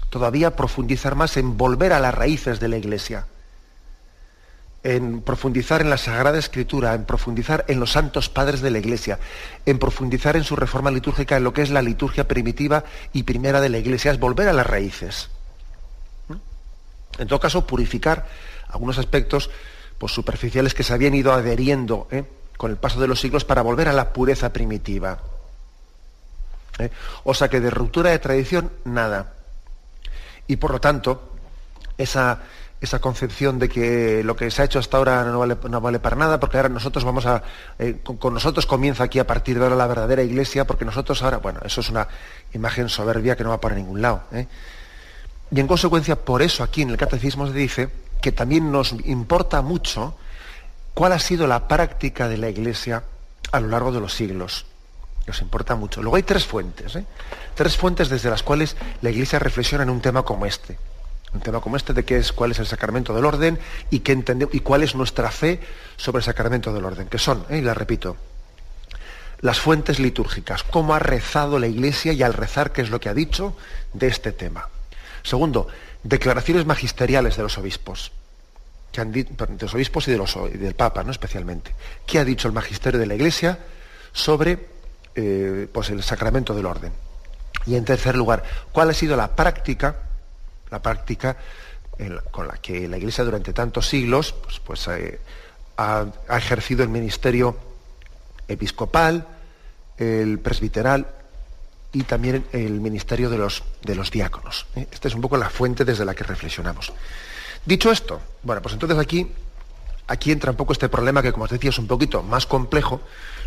todavía 0.10 0.56
profundizar 0.56 1.16
más 1.16 1.38
en 1.38 1.58
volver 1.58 1.94
a 1.94 2.00
las 2.00 2.14
raíces 2.14 2.60
de 2.60 2.68
la 2.68 2.78
Iglesia, 2.78 3.26
en 4.84 5.22
profundizar 5.22 5.82
en 5.82 5.90
la 5.90 5.98
Sagrada 5.98 6.40
Escritura, 6.40 6.94
en 6.94 7.06
profundizar 7.06 7.66
en 7.68 7.80
los 7.80 7.92
santos 7.92 8.30
padres 8.30 8.62
de 8.62 8.72
la 8.72 8.80
Iglesia, 8.80 9.20
en 9.66 9.80
profundizar 9.80 10.36
en 10.36 10.44
su 10.44 10.56
reforma 10.56 10.92
litúrgica, 10.92 11.38
en 11.38 11.44
lo 11.44 11.54
que 11.54 11.62
es 11.62 11.72
la 11.72 11.82
liturgia 11.82 12.28
primitiva 12.28 12.84
y 13.12 13.24
primera 13.24 13.60
de 13.60 13.70
la 13.70 13.80
Iglesia, 13.80 14.12
es 14.12 14.20
volver 14.20 14.48
a 14.48 14.54
las 14.54 14.66
raíces. 14.66 15.30
En 17.18 17.28
todo 17.28 17.40
caso, 17.40 17.66
purificar 17.66 18.28
algunos 18.70 18.98
aspectos 18.98 19.50
pues, 19.98 20.14
superficiales 20.14 20.74
que 20.74 20.84
se 20.84 20.94
habían 20.94 21.14
ido 21.14 21.34
adheriendo 21.34 22.08
¿eh? 22.12 22.24
con 22.58 22.72
el 22.72 22.78
paso 22.78 23.00
de 23.00 23.08
los 23.08 23.20
siglos 23.20 23.46
para 23.46 23.62
volver 23.62 23.88
a 23.88 23.94
la 23.94 24.14
pureza 24.14 24.52
primitiva. 24.54 25.20
¿eh? 26.80 26.90
O 27.24 27.34
sea 27.34 27.50
que 27.50 27.60
de 27.60 27.70
ruptura 27.70 28.12
de 28.12 28.20
tradición, 28.20 28.72
nada. 28.86 29.34
Y 30.48 30.56
por 30.56 30.72
lo 30.72 30.82
tanto, 30.82 31.36
esa, 31.98 32.40
esa 32.82 33.00
concepción 33.00 33.60
de 33.60 33.70
que 33.70 34.24
lo 34.24 34.36
que 34.36 34.50
se 34.50 34.62
ha 34.62 34.66
hecho 34.66 34.80
hasta 34.80 34.98
ahora 34.98 35.24
no 35.24 35.40
vale, 35.82 36.00
para 36.00 36.16
nada, 36.16 36.40
porque 36.40 36.58
ahora 36.58 36.70
nosotros 36.70 37.04
vamos 37.04 37.26
a, 37.28 37.44
eh, 37.78 38.00
con, 38.04 38.34
nosotros 38.34 38.66
comienza 38.66 39.04
aquí 39.04 39.20
a 39.20 39.28
partir 39.28 39.60
de 39.60 39.66
ahora 39.66 39.76
la 39.76 39.88
verdadera 39.88 40.24
iglesia, 40.24 40.66
porque 40.66 40.84
nosotros 40.84 41.22
ahora, 41.22 41.38
bueno, 41.38 41.60
eso 41.64 41.82
es 41.82 41.90
una 41.90 42.08
imagen 42.54 42.90
soberbia 42.90 43.36
que 43.36 43.44
no 43.44 43.52
va 43.52 43.62
para 43.62 43.76
ningún 43.76 44.02
lado. 44.02 44.24
Y 45.54 45.60
en 45.60 45.68
consecuencia, 45.68 46.16
por 46.16 46.42
eso 46.42 46.64
aquí 46.64 46.82
en 46.82 46.90
el 46.90 46.98
catecismo 46.98 47.46
se 47.48 47.54
dice 47.54 47.90
que 48.22 48.32
también 48.32 48.72
nos 48.72 48.94
importa 49.06 49.62
mucho 49.62 50.16
cuál 50.94 51.12
ha 51.14 51.20
sido 51.20 51.48
la 51.48 51.68
práctica 51.68 52.28
de 52.28 52.38
la 52.38 52.50
iglesia 52.50 53.04
a 53.52 53.60
lo 53.60 53.68
largo 53.68 53.92
de 53.92 54.00
los 54.00 54.14
siglos. 54.14 54.66
Nos 55.28 55.42
importa 55.42 55.76
mucho. 55.76 56.02
Luego 56.02 56.16
hay 56.16 56.24
tres 56.24 56.46
fuentes, 56.46 56.96
¿eh? 56.96 57.06
tres 57.56 57.78
fuentes 57.78 58.10
desde 58.10 58.30
las 58.30 58.44
cuales 58.44 58.76
la 59.02 59.10
iglesia 59.10 59.40
reflexiona 59.40 59.84
en 59.84 59.90
un 59.90 60.02
tema 60.02 60.24
como 60.24 60.46
este 60.46 60.78
un 61.34 61.40
tema 61.40 61.62
como 61.62 61.78
este 61.78 61.94
de 61.94 62.04
qué 62.04 62.18
es, 62.18 62.34
cuál 62.34 62.52
es 62.52 62.60
el 62.60 62.66
sacramento 62.66 63.14
del 63.14 63.26
orden 63.26 63.60
y, 63.90 64.00
qué 64.00 64.12
entendemos, 64.12 64.54
y 64.54 64.60
cuál 64.60 64.84
es 64.84 64.96
nuestra 64.96 65.32
fe 65.32 65.60
sobre 65.96 66.20
el 66.20 66.24
sacramento 66.24 66.74
del 66.74 66.84
orden, 66.84 67.08
que 67.08 67.18
son, 67.18 67.46
¿eh? 67.50 67.60
y 67.60 67.62
la 67.62 67.74
repito, 67.74 68.18
las 69.40 69.60
fuentes 69.60 70.00
litúrgicas, 70.00 70.64
cómo 70.64 70.94
ha 70.94 71.00
rezado 71.00 71.58
la 71.58 71.68
Iglesia 71.68 72.14
y 72.14 72.22
al 72.22 72.34
rezar 72.34 72.72
qué 72.72 72.82
es 72.82 72.90
lo 72.90 73.00
que 73.00 73.10
ha 73.10 73.14
dicho 73.14 73.56
de 73.94 74.08
este 74.08 74.32
tema. 74.32 74.68
Segundo, 75.24 75.68
declaraciones 76.04 76.66
magisteriales 76.66 77.38
de 77.38 77.44
los 77.44 77.58
obispos, 77.58 78.12
que 78.92 79.02
han 79.02 79.12
de 79.12 79.26
los 79.60 79.74
obispos 79.74 80.08
y, 80.08 80.12
del 80.12 80.76
Papa, 80.76 81.04
¿no? 81.04 81.12
especialmente. 81.12 81.74
¿Qué 82.06 82.20
ha 82.20 82.26
dicho 82.26 82.48
el 82.48 82.54
magisterio 82.54 83.00
de 83.00 83.06
la 83.06 83.16
Iglesia 83.16 83.60
sobre 84.12 84.68
eh, 85.16 85.68
pues 85.72 85.90
el 85.90 86.04
sacramento 86.04 86.54
del 86.54 86.66
orden? 86.66 86.92
Y 87.66 87.76
en 87.76 87.86
tercer 87.86 88.16
lugar, 88.16 88.44
¿cuál 88.72 88.90
ha 88.90 88.94
sido 88.94 89.16
la 89.16 89.36
práctica 89.36 89.96
la 90.72 90.82
práctica 90.82 91.38
con 92.32 92.48
la 92.48 92.58
que 92.58 92.88
la 92.88 92.98
Iglesia 92.98 93.24
durante 93.24 93.54
tantos 93.54 93.88
siglos 93.88 94.34
pues, 94.34 94.60
pues, 94.60 94.88
eh, 94.88 95.20
ha, 95.78 96.08
ejercido 96.30 96.82
el 96.82 96.90
ministerio 96.90 97.56
episcopal, 98.48 99.28
el 99.98 100.40
presbiteral 100.40 101.06
y 101.94 102.04
también 102.04 102.46
el 102.54 102.80
ministerio 102.80 103.30
de 103.30 103.38
los, 103.38 103.64
de 103.82 103.96
los 103.96 104.12
diáconos. 104.12 104.66
¿eh? 104.76 104.88
Esta 104.92 105.08
es 105.08 105.16
un 105.16 105.22
poco 105.22 105.38
la 105.38 105.50
fuente 105.50 105.84
desde 105.84 106.06
la 106.06 106.16
que 106.16 106.24
reflexionamos. 106.24 106.94
Dicho 107.66 107.92
esto, 107.92 108.22
bueno, 108.44 108.62
pues 108.62 108.74
entonces 108.74 108.98
aquí, 108.98 109.28
aquí 110.08 110.32
entra 110.32 110.52
un 110.52 110.58
poco 110.58 110.74
este 110.74 110.90
problema 110.90 111.22
que, 111.22 111.32
como 111.32 111.46
os 111.46 111.52
decía, 111.52 111.70
es 111.70 111.78
un 111.78 111.88
poquito 111.88 112.24
más 112.24 112.46
complejo, 112.46 113.02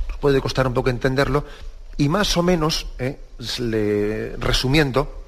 nos 0.08 0.18
puede 0.18 0.40
costar 0.40 0.66
un 0.66 0.74
poco 0.74 0.90
entenderlo, 0.90 1.44
y 1.96 2.08
más 2.08 2.36
o 2.36 2.42
menos, 2.42 2.86
¿eh? 2.98 3.18
resumiendo, 4.38 5.24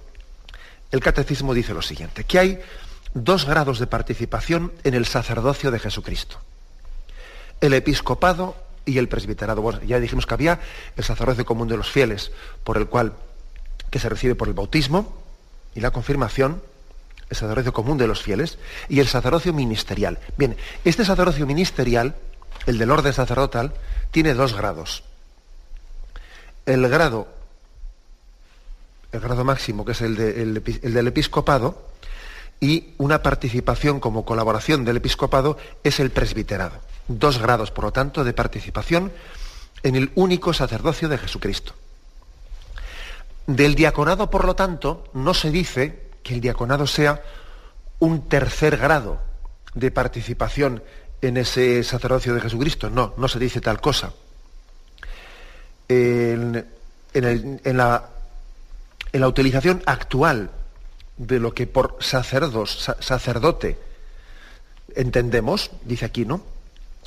el 0.91 1.01
catecismo 1.01 1.55
dice 1.55 1.75
lo 1.75 1.83
siguiente, 1.83 2.25
que 2.25 2.39
hay 2.39 2.61
dos 3.15 3.47
grados 3.47 3.79
de 3.79 3.87
participación 3.87 4.73
en 4.85 4.95
el 4.95 5.07
sacerdocio 5.07 5.71
de 5.71 5.79
Jesucristo. 5.79 6.39
El 7.61 7.73
episcopado 7.73 8.66
y 8.87 8.99
el 8.99 9.09
presbiterado. 9.09 9.61
Bueno, 9.61 9.83
ya 9.83 10.01
dijimos 10.01 10.25
que 10.25 10.35
había 10.35 10.61
el 10.97 11.05
sacerdocio 11.05 11.45
común 11.45 11.69
de 11.69 11.77
los 11.77 11.91
fieles, 11.91 12.33
por 12.65 12.79
el 12.79 12.87
cual, 12.87 13.13
que 13.91 13.99
se 13.99 14.09
recibe 14.09 14.35
por 14.35 14.49
el 14.49 14.55
bautismo 14.55 15.21
y 15.75 15.81
la 15.81 15.91
confirmación, 15.91 16.63
el 17.29 17.37
sacerdocio 17.37 17.75
común 17.75 17.99
de 17.99 18.07
los 18.07 18.23
fieles, 18.23 18.59
y 18.89 19.01
el 19.01 19.09
sacerdocio 19.09 19.53
ministerial. 19.53 20.19
Bien, 20.39 20.57
este 20.85 21.05
sacerdocio 21.05 21.47
ministerial, 21.47 22.15
el 22.67 22.79
del 22.79 22.91
orden 22.91 23.13
sacerdotal, 23.13 23.75
tiene 24.11 24.33
dos 24.33 24.55
grados. 24.55 25.03
El 26.65 26.89
grado 26.89 27.37
el 29.17 29.21
grado 29.21 29.45
máximo, 29.45 29.85
que 29.85 29.93
es 29.93 30.01
el, 30.03 30.17
del 30.17 31.07
episcopado, 31.07 31.89
y 32.61 32.95
una 32.99 33.23
participación 33.23 34.01
como 34.01 34.25
colaboración 34.25 34.85
del 34.85 34.99
episcopado 34.99 35.59
es 35.85 36.01
el 36.01 36.11
presbiterado. 36.11 36.81
Dos 37.09 37.39
grados, 37.39 37.71
por 37.71 37.85
lo 37.85 37.93
tanto, 37.93 38.25
de 38.25 38.33
participación 38.33 39.13
en 39.83 39.95
el 39.95 40.11
único 40.15 40.53
sacerdocio 40.53 41.09
de 41.09 41.19
Jesucristo. 41.19 41.75
Del 43.47 43.75
diaconado, 43.75 44.29
por 44.29 44.45
lo 44.45 44.57
tanto, 44.57 45.05
no 45.13 45.33
se 45.35 45.51
dice 45.51 46.09
que 46.23 46.35
el 46.35 46.41
diaconado 46.41 46.87
sea 46.87 47.23
un 48.01 48.29
tercer 48.29 48.77
grado 48.77 49.21
de 49.75 49.91
participación 49.91 50.83
en 51.23 51.37
ese 51.37 51.85
sacerdocio 51.85 52.35
de 52.35 52.41
Jesucristo. 52.41 52.91
No, 52.91 53.15
no 53.17 53.29
se 53.29 53.39
dice 53.39 53.61
tal 53.61 53.81
cosa. 53.81 54.13
En, 55.89 56.67
la 59.13 59.29
utilización 59.29 59.83
actual 59.87 60.51
de 61.17 61.39
lo 61.39 61.55
que 61.55 61.67
por 61.67 61.97
sacerdos, 62.01 62.91
sacerdote 63.01 63.79
entendemos, 64.95 65.71
dice 65.85 66.05
aquí, 66.05 66.25
¿no? 66.25 66.56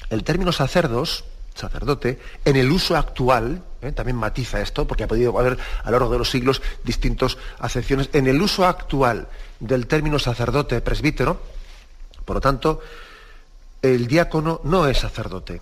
El 0.10 0.24
término 0.24 0.52
sacerdos, 0.52 1.26
sacerdote, 1.56 2.20
en 2.46 2.56
el 2.56 2.72
uso 2.72 2.96
actual, 2.96 3.64
¿eh? 3.82 3.92
también 3.92 4.18
matiza 4.18 4.62
esto, 4.62 4.88
porque 4.88 5.04
ha 5.04 5.08
podido 5.08 5.38
haber 5.38 5.58
a 5.84 5.92
lo 5.92 6.00
largo 6.00 6.12
de 6.12 6.20
los 6.20 6.30
siglos 6.30 6.62
distintas 6.84 7.38
acepciones, 7.60 8.10
en 8.14 8.28
el 8.28 8.42
uso 8.42 8.66
actual 8.66 9.28
del 9.60 9.88
término 9.88 10.20
sacerdote, 10.20 10.82
presbítero, 10.82 11.42
por 12.26 12.38
lo 12.38 12.42
tanto, 12.42 12.82
el 13.82 14.08
diácono 14.08 14.62
no 14.64 14.88
es 14.88 15.00
sacerdote. 15.00 15.62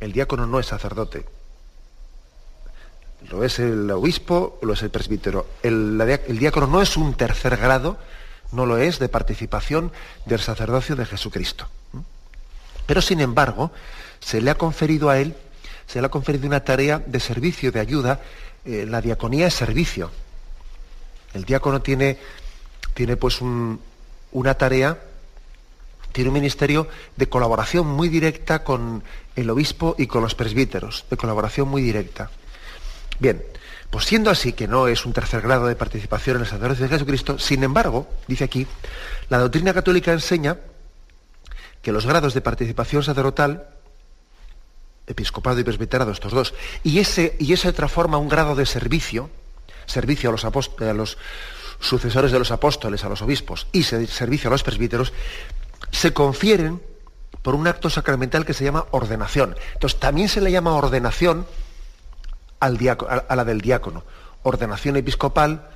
El 0.00 0.12
diácono 0.12 0.46
no 0.46 0.60
es 0.60 0.66
sacerdote 0.66 1.24
lo 3.30 3.44
es 3.44 3.58
el 3.58 3.90
obispo, 3.90 4.58
lo 4.62 4.72
es 4.74 4.82
el 4.82 4.90
presbítero. 4.90 5.46
El, 5.62 5.98
diácono 6.38 6.66
no 6.66 6.82
es 6.82 6.96
un 6.96 7.14
tercer 7.14 7.56
grado, 7.56 7.98
no 8.52 8.66
lo 8.66 8.78
es, 8.78 8.98
de 8.98 9.08
participación 9.08 9.92
del 10.24 10.40
sacerdocio 10.40 10.96
de 10.96 11.06
Jesucristo. 11.06 11.68
Pero 12.88 13.02
sin 13.02 13.20
embargo, 13.20 13.70
se 14.18 14.40
le 14.40 14.50
ha 14.50 14.54
conferido 14.54 15.10
a 15.10 15.18
él, 15.18 15.34
se 15.86 16.00
le 16.00 16.06
ha 16.06 16.10
conferido 16.10 16.46
una 16.46 16.64
tarea 16.64 16.98
de 16.98 17.20
servicio, 17.20 17.70
de 17.70 17.80
ayuda. 17.80 18.22
Eh, 18.64 18.86
la 18.88 19.02
diaconía 19.02 19.46
es 19.46 19.52
servicio. 19.52 20.10
El 21.34 21.44
diácono 21.44 21.82
tiene, 21.82 22.16
tiene 22.94 23.18
pues 23.18 23.42
una 23.42 24.54
tarea, 24.54 24.98
tiene 26.12 26.30
un 26.30 26.34
ministerio 26.34 26.88
de 27.14 27.28
colaboración 27.28 27.86
muy 27.86 28.08
directa 28.08 28.64
con 28.64 29.02
el 29.36 29.50
obispo 29.50 29.94
y 29.98 30.06
con 30.06 30.22
los 30.22 30.34
presbíteros, 30.34 31.04
de 31.10 31.18
colaboración 31.18 31.68
muy 31.68 31.82
directa. 31.82 32.30
Bien, 33.18 33.44
pues 33.90 34.06
siendo 34.06 34.30
así 34.30 34.54
que 34.54 34.66
no 34.66 34.88
es 34.88 35.04
un 35.04 35.12
tercer 35.12 35.42
grado 35.42 35.66
de 35.66 35.76
participación 35.76 36.36
en 36.36 36.42
el 36.42 36.48
sacerdocio 36.48 36.84
de 36.84 36.90
Jesucristo, 36.94 37.38
sin 37.38 37.64
embargo, 37.64 38.08
dice 38.26 38.44
aquí, 38.44 38.66
la 39.28 39.36
doctrina 39.36 39.74
católica 39.74 40.10
enseña 40.10 40.56
que 41.82 41.92
los 41.92 42.06
grados 42.06 42.34
de 42.34 42.40
participación 42.40 43.02
sacerdotal, 43.02 43.68
episcopado 45.06 45.58
y 45.60 45.64
presbiterado, 45.64 46.10
estos 46.10 46.32
dos, 46.32 46.54
y, 46.82 46.98
ese, 46.98 47.36
y 47.38 47.52
esa 47.52 47.68
otra 47.68 47.88
forma, 47.88 48.18
un 48.18 48.28
grado 48.28 48.54
de 48.54 48.66
servicio, 48.66 49.30
servicio 49.86 50.30
a 50.30 50.32
los, 50.32 50.44
a 50.44 50.92
los 50.92 51.18
sucesores 51.80 52.32
de 52.32 52.38
los 52.38 52.50
apóstoles, 52.50 53.04
a 53.04 53.08
los 53.08 53.22
obispos, 53.22 53.66
y 53.72 53.84
servicio 53.84 54.48
a 54.48 54.52
los 54.52 54.62
presbíteros, 54.62 55.12
se 55.90 56.12
confieren 56.12 56.82
por 57.42 57.54
un 57.54 57.66
acto 57.66 57.88
sacramental 57.88 58.44
que 58.44 58.54
se 58.54 58.64
llama 58.64 58.86
ordenación. 58.90 59.56
Entonces, 59.74 59.98
también 59.98 60.28
se 60.28 60.40
le 60.40 60.50
llama 60.50 60.74
ordenación 60.74 61.46
a 62.60 63.36
la 63.36 63.44
del 63.44 63.60
diácono. 63.60 64.04
Ordenación 64.42 64.96
episcopal, 64.96 65.68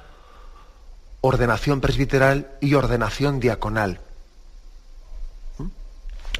ordenación 1.21 1.81
presbiteral 1.81 2.51
y 2.61 2.75
ordenación 2.75 3.41
diaconal. 3.41 4.01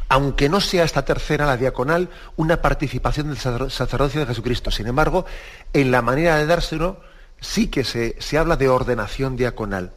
Aunque 0.09 0.49
no 0.49 0.61
sea 0.61 0.85
esta 0.85 1.05
tercera, 1.05 1.47
la 1.47 1.57
diaconal, 1.57 2.11
una 2.37 2.61
participación 2.61 3.29
del 3.29 3.39
sacerdocio 3.39 4.21
de 4.21 4.27
Jesucristo. 4.27 4.71
Sin 4.71 4.87
embargo, 4.87 5.25
en 5.73 5.91
la 5.91 6.03
manera 6.03 6.37
de 6.37 6.47
dárselo 6.47 7.01
sí 7.41 7.69
que 7.69 7.85
se, 7.85 8.39
habla 8.39 8.57
de 8.57 8.69
ordenación 8.69 9.37
diaconal. 9.37 9.93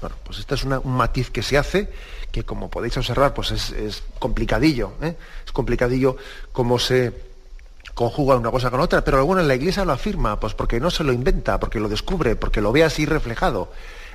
Bueno, 0.00 0.16
pues 0.24 0.38
este 0.38 0.54
es 0.54 0.64
un 0.64 0.80
matiz 0.84 1.30
que 1.30 1.42
se 1.42 1.58
hace, 1.58 1.90
que 2.30 2.44
como 2.44 2.70
podéis 2.70 2.96
observar, 2.96 3.34
pues 3.34 3.50
es, 3.50 4.02
complicadillo. 4.18 4.92
¿eh? 5.02 5.16
Es 5.44 5.52
complicadillo 5.52 6.16
cómo 6.52 6.78
se, 6.78 7.12
conjuga 7.94 8.36
una 8.36 8.50
cosa 8.50 8.70
con 8.70 8.80
otra, 8.80 9.02
pero 9.02 9.18
alguna 9.18 9.40
en 9.40 9.48
la 9.48 9.54
iglesia 9.54 9.84
lo 9.84 9.92
afirma, 9.92 10.38
pues 10.38 10.54
porque 10.54 10.80
no 10.80 10.90
se 10.90 11.04
lo 11.04 11.12
inventa, 11.12 11.58
porque 11.58 11.80
lo 11.80 11.88
descubre, 11.88 12.36
porque 12.36 12.60
lo 12.60 12.72
ve 12.72 12.84
así 12.84 13.06
reflejado 13.06 13.70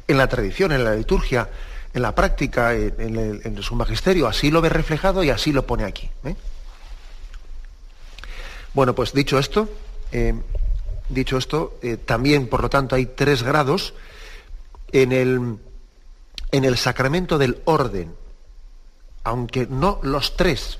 en 0.08 0.18
la 0.18 0.28
tradición, 0.28 0.72
en 0.72 0.84
la 0.84 0.96
liturgia, 0.96 1.50
en 1.94 2.02
la 2.02 2.14
práctica, 2.14 2.74
en, 2.74 3.62
su 3.64 3.76
magisterio, 3.76 4.28
así 4.28 4.52
lo 4.52 4.62
ve 4.62 4.70
reflejado 4.70 5.24
y 5.24 5.30
así 5.30 5.52
lo 5.52 5.66
pone 5.66 5.86
aquí. 5.86 6.10
¿eh? 6.24 6.36
Bueno, 8.74 8.94
pues 8.94 9.14
dicho 9.14 9.40
esto, 9.40 9.68
eh, 10.12 10.36
dicho 11.10 11.38
esto, 11.38 11.80
eh, 11.82 11.98
también 11.98 12.48
por 12.48 12.62
lo 12.62 12.70
tanto 12.70 12.96
hay 12.96 13.08
tres 13.08 13.42
grados 13.42 13.94
en 14.92 15.12
el, 15.12 15.58
en 16.52 16.66
el 16.66 16.78
sacramento 16.78 17.38
del 17.38 17.62
orden, 17.66 18.14
aunque 19.24 19.68
no 19.68 20.00
los 20.04 20.38
tres 20.38 20.80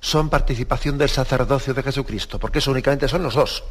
son 0.00 0.28
participación 0.28 0.98
del 0.98 1.08
sacerdocio 1.08 1.74
de 1.74 1.82
Jesucristo, 1.82 2.38
porque 2.38 2.58
eso 2.58 2.70
únicamente 2.70 3.08
son 3.08 3.22
los 3.22 3.34
dos. 3.34 3.64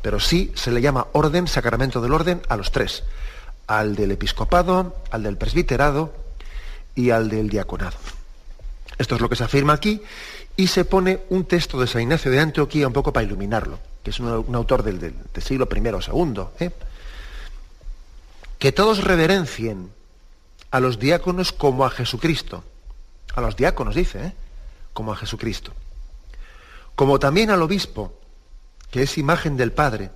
Pero 0.00 0.18
sí 0.18 0.52
se 0.54 0.70
le 0.70 0.80
llama 0.80 1.06
orden, 1.12 1.46
sacramento 1.46 2.00
del 2.00 2.12
orden, 2.12 2.42
a 2.48 2.56
los 2.56 2.72
tres. 2.72 3.04
Al 3.66 3.94
del 3.94 4.10
episcopado, 4.10 4.96
al 5.10 5.22
del 5.22 5.36
presbiterado 5.36 6.21
y 6.94 7.10
al 7.10 7.28
del 7.28 7.48
diaconado. 7.48 7.96
Esto 8.98 9.14
es 9.14 9.20
lo 9.20 9.28
que 9.28 9.36
se 9.36 9.44
afirma 9.44 9.72
aquí 9.72 10.02
y 10.56 10.66
se 10.66 10.84
pone 10.84 11.20
un 11.30 11.44
texto 11.44 11.80
de 11.80 11.86
San 11.86 12.02
Ignacio 12.02 12.30
de 12.30 12.40
Antioquía 12.40 12.86
un 12.86 12.92
poco 12.92 13.12
para 13.12 13.24
iluminarlo, 13.24 13.78
que 14.02 14.10
es 14.10 14.20
un, 14.20 14.54
autor 14.54 14.82
del, 14.82 15.14
siglo 15.42 15.68
I 15.74 15.88
o 15.88 16.26
II. 16.26 16.44
¿eh? 16.60 16.70
Que 18.58 18.72
todos 18.72 19.02
reverencien 19.02 19.90
a 20.70 20.80
los 20.80 20.98
diáconos 20.98 21.52
como 21.52 21.84
a 21.84 21.90
Jesucristo. 21.90 22.64
A 23.34 23.40
los 23.40 23.56
diáconos 23.56 23.94
dice, 23.94 24.26
¿eh? 24.26 24.32
como 24.92 25.12
a 25.12 25.16
Jesucristo. 25.16 25.72
Como 26.94 27.18
también 27.18 27.50
al 27.50 27.62
obispo, 27.62 28.18
que 28.90 29.02
es 29.02 29.16
imagen 29.16 29.56
del 29.56 29.72
Padre, 29.72 30.10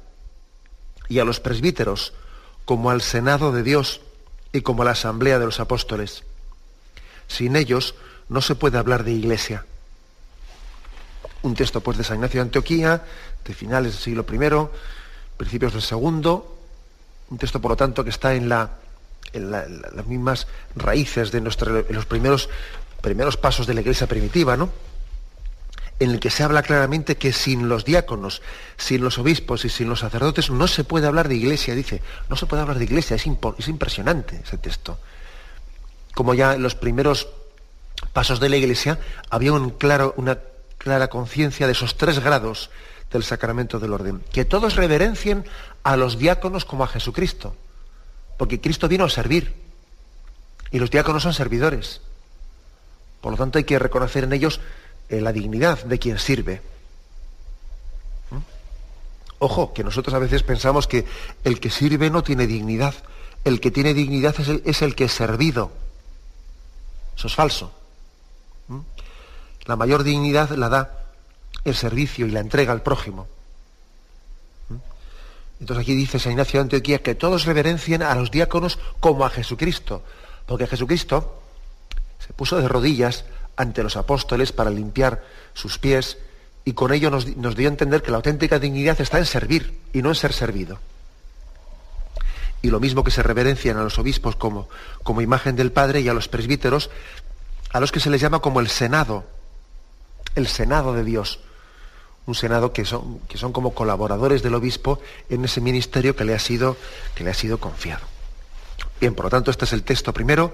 y 1.09 1.19
a 1.19 1.25
los 1.25 1.41
presbíteros, 1.41 2.13
como 2.65 2.91
al 2.91 3.01
Senado 3.01 3.53
de 3.53 3.63
Dios 3.63 4.01
y 4.53 4.61
como 4.61 4.83
a 4.83 4.87
la 4.87 4.91
Asamblea 4.91 5.39
de 5.39 5.47
los 5.47 5.61
Apóstoles. 5.61 6.25
Sin 7.29 7.57
ellos 7.57 7.95
no 8.29 8.41
se 8.41 8.55
puede 8.55 8.79
hablar 8.79 9.05
de 9.05 9.13
iglesia. 9.13 9.65
Un 11.43 11.55
texto 11.55 11.81
pues 11.81 11.97
de 11.99 12.05
San 12.05 12.17
Ignacio 12.17 12.41
de 12.41 12.47
Antioquía, 12.47 13.05
de 13.45 13.55
finales 13.55 13.93
del 13.93 14.03
siglo 14.03 14.27
I, 14.31 14.69
principios 15.37 15.73
del 15.73 15.83
segundo, 15.83 16.59
un 17.31 17.39
texto 17.39 17.61
por 17.61 17.73
lo 17.73 17.77
tanto 17.77 18.05
que 18.05 18.11
está 18.11 18.35
en, 18.35 18.49
la, 18.49 18.71
en, 19.33 19.51
las 19.51 20.07
mismas 20.07 20.47
raíces 20.75 21.31
de 21.31 21.41
los 21.41 22.07
primeros, 22.07 22.49
primeros 23.01 23.37
pasos 23.37 23.67
de 23.67 23.75
la 23.75 23.81
iglesia 23.81 24.07
primitiva, 24.07 24.57
¿no? 24.57 24.71
en 25.99 26.11
el 26.11 26.21
que 26.21 26.31
se 26.31 26.43
habla 26.43 26.63
claramente 26.63 27.17
que 27.17 27.33
sin 27.33 27.69
los 27.69 27.85
diáconos, 27.85 28.43
sin 28.77 29.03
los 29.03 29.19
obispos 29.19 29.65
y 29.65 29.71
sin 29.71 29.89
los 29.89 30.01
sacerdotes 30.01 30.51
no 30.51 30.67
se 30.69 30.85
puede 30.85 31.07
hablar 31.07 31.29
de 31.29 31.37
iglesia, 31.37 31.75
dice, 31.75 32.03
no 32.29 32.37
se 32.37 32.47
puede 32.47 32.63
hablar 32.63 32.79
de 32.79 32.85
iglesia, 32.85 33.17
es, 33.17 33.25
es 33.59 33.69
impresionante 33.69 34.41
ese 34.45 34.59
texto. 34.59 34.99
Como 36.17 36.33
ya 36.33 36.55
en 36.55 36.63
los 36.63 36.75
primeros 36.75 37.29
pasos 38.15 38.41
de 38.41 38.49
la 38.49 38.57
iglesia 38.57 38.99
había 39.29 39.53
un 39.53 39.69
claro, 39.69 40.15
una 40.17 40.39
clara 40.79 41.09
conciencia 41.09 41.67
de 41.67 41.73
esos 41.73 41.99
tres 41.99 42.21
grados 42.21 42.71
del 43.13 43.23
sacramento 43.23 43.79
del 43.79 43.93
orden, 43.93 44.25
que 44.33 44.47
todos 44.47 44.77
reverencien 44.77 45.45
a 45.83 45.99
los 45.99 46.19
diáconos 46.19 46.65
como 46.65 46.85
a 46.85 46.89
Jesucristo, 46.89 47.55
porque 48.39 48.63
Cristo 48.63 48.89
vino 48.89 49.05
a 49.05 49.11
servir 49.11 49.57
y 50.71 50.79
los 50.79 50.91
diáconos 50.91 51.23
son 51.23 51.35
servidores. 51.35 52.01
Por 53.21 53.33
lo 53.33 53.37
tanto 53.37 53.59
hay 53.59 53.65
que 53.65 53.79
reconocer 53.79 54.25
en 54.25 54.33
ellos 54.33 54.63
eh, 55.11 55.21
la 55.21 55.35
dignidad 55.35 55.85
de 55.85 55.99
quien 55.99 56.19
sirve. 56.19 56.63
¿Mm? 58.31 58.39
Ojo, 59.41 59.75
que 59.75 59.85
nosotros 59.85 60.15
a 60.15 60.19
veces 60.19 60.43
pensamos 60.43 60.87
que 60.87 61.05
el 61.45 61.61
que 61.61 61.69
sirve 61.69 62.09
no 62.09 62.23
tiene 62.23 62.47
dignidad. 62.47 62.95
El 63.45 63.61
que 63.61 63.71
tiene 63.71 63.93
dignidad 63.93 64.35
es 64.39 64.49
el, 64.49 64.63
es 64.65 64.81
el 64.81 64.95
que 64.95 65.05
es 65.05 65.13
servido. 65.13 65.85
Eso 67.17 67.27
es 67.27 67.35
falso. 67.35 67.73
¿Mm? 68.69 68.81
La 69.65 69.77
mayor 69.77 70.03
dignidad 70.03 70.51
la 70.51 70.69
da 70.69 71.07
el 71.65 71.75
servicio 71.75 72.27
y 72.27 72.31
la 72.31 72.41
entrega 72.41 72.73
al 72.73 72.83
prójimo. 72.83 73.27
¿Mm? 74.69 74.77
Entonces 75.61 75.83
aquí 75.83 75.95
dice 75.95 76.19
San 76.19 76.33
Ignacio 76.33 76.59
de 76.59 76.63
Antioquía 76.63 77.03
que 77.03 77.15
todos 77.15 77.45
reverencien 77.45 78.03
a 78.03 78.15
los 78.15 78.31
diáconos 78.31 78.79
como 79.01 79.25
a 79.25 79.31
Jesucristo, 79.31 80.03
porque 80.47 80.67
Jesucristo 80.67 81.43
se 82.19 82.33
puso 82.33 82.59
de 82.59 82.69
rodillas 82.69 83.25
ante 83.57 83.83
los 83.83 83.97
apóstoles 83.97 84.53
para 84.53 84.71
limpiar 84.71 85.25
sus 85.55 85.79
pies 85.79 86.19
y 86.65 86.73
con 86.73 86.93
ello 86.93 87.11
nos, 87.11 87.25
dio 87.25 87.69
a 87.69 87.71
entender 87.71 88.03
que 88.03 88.11
la 88.11 88.19
auténtica 88.19 88.59
dignidad 88.59 89.01
está 89.01 89.19
en 89.19 89.25
servir 89.25 89.81
y 89.93 90.03
no 90.03 90.11
en 90.11 90.15
ser 90.17 90.33
servido. 90.33 90.79
Y 92.67 92.71
lo 92.71 92.81
mismo 92.81 93.05
que 93.05 93.11
se 93.11 93.23
reverencian 93.23 93.77
a 93.77 93.83
los 93.83 93.99
obispos 93.99 94.37
como, 94.37 94.69
como 95.03 95.21
imagen 95.21 95.57
del 95.57 95.73
Padre 95.73 96.01
y 96.01 96.09
a 96.09 96.15
los 96.15 96.29
presbíteros, 96.29 96.91
a 97.73 97.81
los 97.81 97.93
que 97.93 98.01
se 98.01 98.11
les 98.11 98.21
llama 98.21 98.41
como 98.41 98.61
el 98.61 98.69
Senado, 98.69 99.25
el 100.35 100.47
Senado 100.47 100.95
de 100.95 101.05
Dios. 101.05 101.41
Un 102.27 102.35
Senado 102.35 102.73
que 102.73 102.85
son, 102.85 103.21
que 103.29 103.39
son 103.39 103.53
como 103.53 103.73
colaboradores 103.73 104.43
del 104.43 104.55
obispo 104.55 105.01
en 105.31 105.45
ese 105.45 105.61
ministerio 105.61 106.17
que 106.17 106.25
le, 106.25 106.35
ha 106.35 106.39
sido, 106.39 106.77
que 107.15 107.23
le 107.23 107.31
ha 107.31 107.35
sido 107.35 107.59
confiado. 107.59 108.05
Bien, 109.01 109.15
por 109.15 109.27
lo 109.27 109.31
tanto, 109.31 109.51
este 109.51 109.65
es 109.65 109.73
el 109.73 109.85
texto 109.85 110.13
primero 110.13 110.53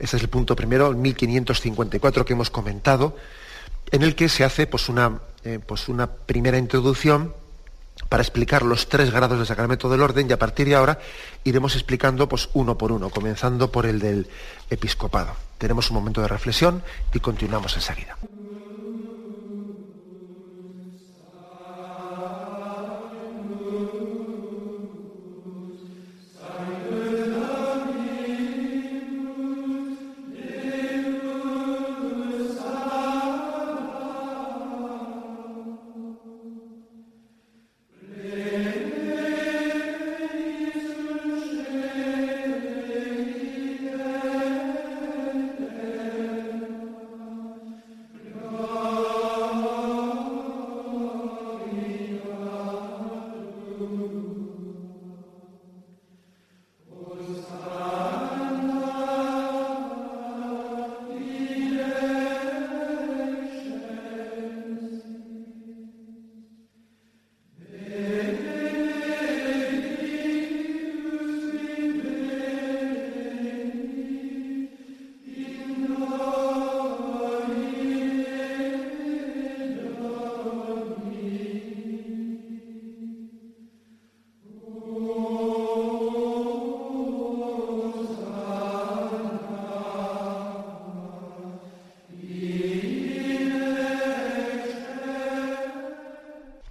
ese 0.00 0.16
es 0.16 0.22
el 0.22 0.30
punto 0.30 0.56
primero, 0.56 0.88
el 0.88 0.96
1554 0.96 2.24
que 2.24 2.32
hemos 2.32 2.48
comentado, 2.48 3.16
en 3.92 4.02
el 4.02 4.14
que 4.14 4.30
se 4.30 4.44
hace 4.44 4.66
pues, 4.66 4.88
una, 4.88 5.20
eh, 5.44 5.60
pues 5.64 5.90
una 5.90 6.06
primera 6.06 6.56
introducción 6.56 7.34
para 8.10 8.22
explicar 8.22 8.62
los 8.62 8.88
tres 8.88 9.12
grados 9.12 9.38
del 9.38 9.46
sacramento 9.46 9.88
del 9.88 10.02
orden 10.02 10.28
y 10.28 10.32
a 10.32 10.38
partir 10.38 10.66
de 10.66 10.74
ahora 10.74 10.98
iremos 11.44 11.76
explicando 11.76 12.28
pues, 12.28 12.50
uno 12.52 12.76
por 12.76 12.92
uno, 12.92 13.08
comenzando 13.08 13.70
por 13.70 13.86
el 13.86 14.00
del 14.00 14.28
episcopado. 14.68 15.32
Tenemos 15.56 15.90
un 15.90 15.94
momento 15.94 16.20
de 16.20 16.28
reflexión 16.28 16.82
y 17.14 17.20
continuamos 17.20 17.76
enseguida. 17.76 18.18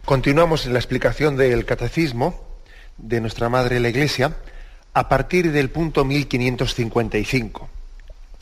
Continuamos 0.10 0.66
en 0.66 0.74
la 0.74 0.80
explicación 0.80 1.38
del 1.38 1.66
catecismo 1.66 2.44
de 2.98 3.22
nuestra 3.22 3.48
Madre 3.48 3.80
la 3.80 3.90
Iglesia 3.90 4.38
a 4.92 5.08
partir 5.08 5.52
del 5.52 5.70
punto 5.70 6.04
1555. 6.04 7.70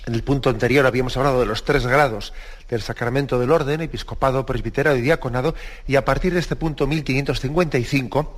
En 0.06 0.13
el 0.15 0.23
punto 0.23 0.49
anterior 0.49 0.86
habíamos 0.86 1.17
hablado 1.17 1.41
de 1.41 1.45
los 1.45 1.65
tres 1.65 1.86
grados 1.86 2.32
del 2.69 2.82
sacramento 2.82 3.38
del 3.38 3.51
orden, 3.51 3.82
episcopado, 3.82 4.45
presbiterio 4.45 4.95
y 4.95 5.01
diaconado, 5.01 5.56
y 5.86 5.97
a 5.97 6.06
partir 6.06 6.34
de 6.34 6.39
este 6.39 6.56
punto 6.56 6.88
1555 6.88 8.38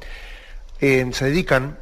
eh, 0.81 1.07
se 1.13 1.25
dedican 1.25 1.77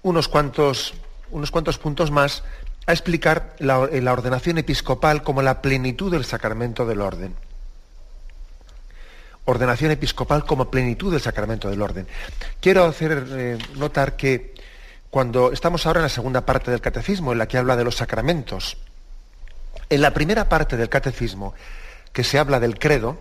unos 0.00 0.26
cuantos, 0.26 0.94
unos 1.30 1.50
cuantos 1.50 1.76
puntos 1.76 2.10
más 2.10 2.44
a 2.86 2.92
explicar 2.92 3.54
la 3.58 3.76
ordenación 3.76 4.56
episcopal 4.56 5.22
como 5.22 5.42
la 5.42 5.60
plenitud 5.60 6.10
del 6.10 6.24
sacramento 6.24 6.86
del 6.86 7.02
orden 7.02 7.34
ordenación 9.48 9.90
episcopal 9.90 10.44
como 10.44 10.70
plenitud 10.70 11.10
del 11.10 11.20
sacramento 11.20 11.70
del 11.70 11.80
orden. 11.80 12.06
Quiero 12.60 12.84
hacer 12.84 13.26
eh, 13.30 13.58
notar 13.76 14.16
que 14.16 14.54
cuando 15.10 15.52
estamos 15.52 15.86
ahora 15.86 16.00
en 16.00 16.04
la 16.04 16.10
segunda 16.10 16.44
parte 16.44 16.70
del 16.70 16.82
catecismo, 16.82 17.32
en 17.32 17.38
la 17.38 17.48
que 17.48 17.56
habla 17.56 17.76
de 17.76 17.84
los 17.84 17.96
sacramentos, 17.96 18.76
en 19.88 20.02
la 20.02 20.12
primera 20.12 20.48
parte 20.50 20.76
del 20.76 20.90
catecismo, 20.90 21.54
que 22.12 22.24
se 22.24 22.38
habla 22.38 22.60
del 22.60 22.78
credo, 22.78 23.18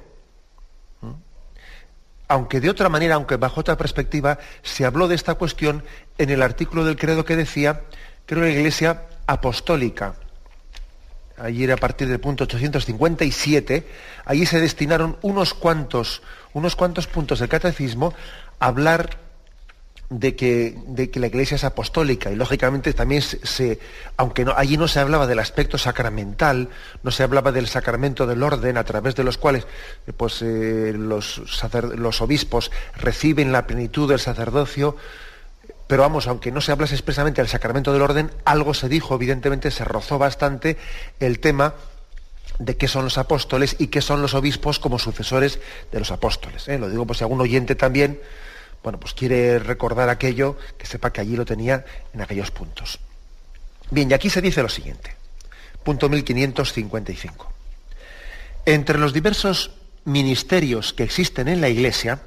aunque 2.28 2.60
de 2.60 2.70
otra 2.70 2.90
manera, 2.90 3.16
aunque 3.16 3.38
bajo 3.38 3.62
otra 3.62 3.78
perspectiva, 3.78 4.38
se 4.63 4.84
habló 4.84 5.08
de 5.08 5.16
esta 5.16 5.36
cuestión 5.36 5.86
en 6.18 6.30
el 6.30 6.42
artículo 6.42 6.84
del 6.84 6.98
credo 6.98 7.24
que 7.24 7.38
decía 7.38 7.84
era 8.28 8.42
una 8.42 8.50
iglesia 8.50 9.04
apostólica, 9.26 10.16
ayer 11.38 11.71
a 11.71 11.78
partir 11.78 12.08
del 12.08 12.19
punto 12.19 12.43
857, 12.45 13.88
allí 14.26 14.45
se 14.45 14.60
destinaron 14.60 15.17
unos 15.21 15.54
cuantos, 15.54 16.21
unos 16.54 16.76
cuantos 16.76 17.08
puntos 17.08 17.39
del 17.39 17.50
catecismo 17.50 18.13
a 18.60 18.67
hablar 18.67 19.28
de 20.10 20.36
que, 20.36 20.78
de 20.88 21.10
que 21.10 21.19
la 21.19 21.28
iglesia 21.28 21.56
es 21.56 21.63
apostólica. 21.63 22.32
Y 22.32 22.36
lógicamente 22.36 22.93
también 22.93 23.21
se, 23.21 23.80
aunque 24.15 24.45
no, 24.45 24.54
allí 24.56 24.78
no 24.78 24.88
se 24.88 25.00
hablaba 25.00 25.28
del 25.28 25.39
aspecto 25.39 25.78
sacramental, 25.78 26.69
no 27.04 27.12
se 27.12 27.23
hablaba 27.23 27.52
del 27.52 27.67
sacramento 27.67 28.26
del 28.26 28.43
orden 28.43 28.78
a 28.78 28.84
través 28.84 29.15
de 29.15 29.23
los 29.23 29.38
cuales 29.38 29.67
eh, 30.08 30.13
pues, 30.15 30.41
eh, 30.41 30.93
los, 30.95 31.41
los 31.95 32.21
obispos 32.21 32.71
reciben 32.95 33.52
la 33.52 33.67
plenitud 33.67 34.10
del 34.10 34.19
sacerdocio, 34.19 34.95
pero 35.88 36.04
vamos, 36.04 36.28
aunque 36.28 36.52
no 36.52 36.62
se 36.62 36.71
hablase 36.71 36.95
expresamente 36.95 37.41
del 37.41 37.50
sacramento 37.50 37.93
del 37.93 38.02
orden, 38.02 38.32
algo 38.45 38.73
se 38.73 38.89
dijo, 38.89 39.15
evidentemente 39.15 39.71
se 39.71 39.86
rozó 39.86 40.17
bastante 40.17 40.78
el 41.19 41.39
tema 41.39 41.73
de 42.60 42.76
qué 42.76 42.88
son 42.88 43.06
los 43.06 43.17
apóstoles 43.17 43.76
y 43.80 43.88
qué 43.88 44.02
son 44.02 44.21
los 44.21 44.34
obispos 44.34 44.80
como 44.80 45.00
sucesores 45.00 45.60
de 45.91 46.00
los 46.00 46.12
apóstoles. 46.12 46.67
¿eh? 46.67 46.78
Lo 46.78 46.89
digo 46.89 47.06
pues 47.06 47.19
si 47.19 47.23
algún 47.23 47.41
oyente 47.41 47.76
también 47.76 48.19
bueno, 48.84 49.00
pues 49.00 49.13
quiere 49.13 49.60
recordar 49.60 50.10
aquello, 50.10 50.58
que 50.78 50.86
sepa 50.86 51.12
que 51.12 51.21
allí 51.21 51.36
lo 51.36 51.45
tenía 51.45 51.84
en 52.13 52.21
aquellos 52.21 52.52
puntos. 52.52 53.00
Bien, 53.91 54.10
y 54.10 54.13
aquí 54.13 54.30
se 54.30 54.41
dice 54.41 54.62
lo 54.62 54.69
siguiente. 54.69 55.15
Punto 55.84 56.10
1555. 56.10 57.52
Entre 58.65 58.97
los 58.97 59.13
diversos 59.13 59.71
ministerios 60.06 60.93
que 60.93 61.04
existen 61.04 61.47
en 61.47 61.60
la 61.60 61.69
Iglesia, 61.69 62.19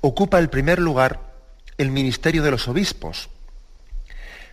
ocupa 0.00 0.38
el 0.38 0.48
primer 0.48 0.78
lugar 0.78 1.20
el 1.78 1.90
ministerio 1.90 2.42
de 2.42 2.50
los 2.50 2.68
obispos, 2.68 3.28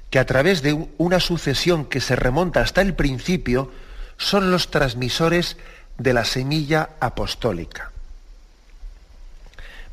que 0.10 0.20
a 0.20 0.26
través 0.26 0.62
de 0.62 0.90
una 0.98 1.20
sucesión 1.20 1.86
que 1.86 2.02
se 2.02 2.16
remonta 2.16 2.62
hasta 2.62 2.82
el 2.82 2.96
principio, 2.96 3.72
son 4.18 4.52
los 4.52 4.72
transmisores 4.72 5.58
de 5.98 6.14
la 6.14 6.26
semilla 6.26 6.92
apostólica. 7.00 7.92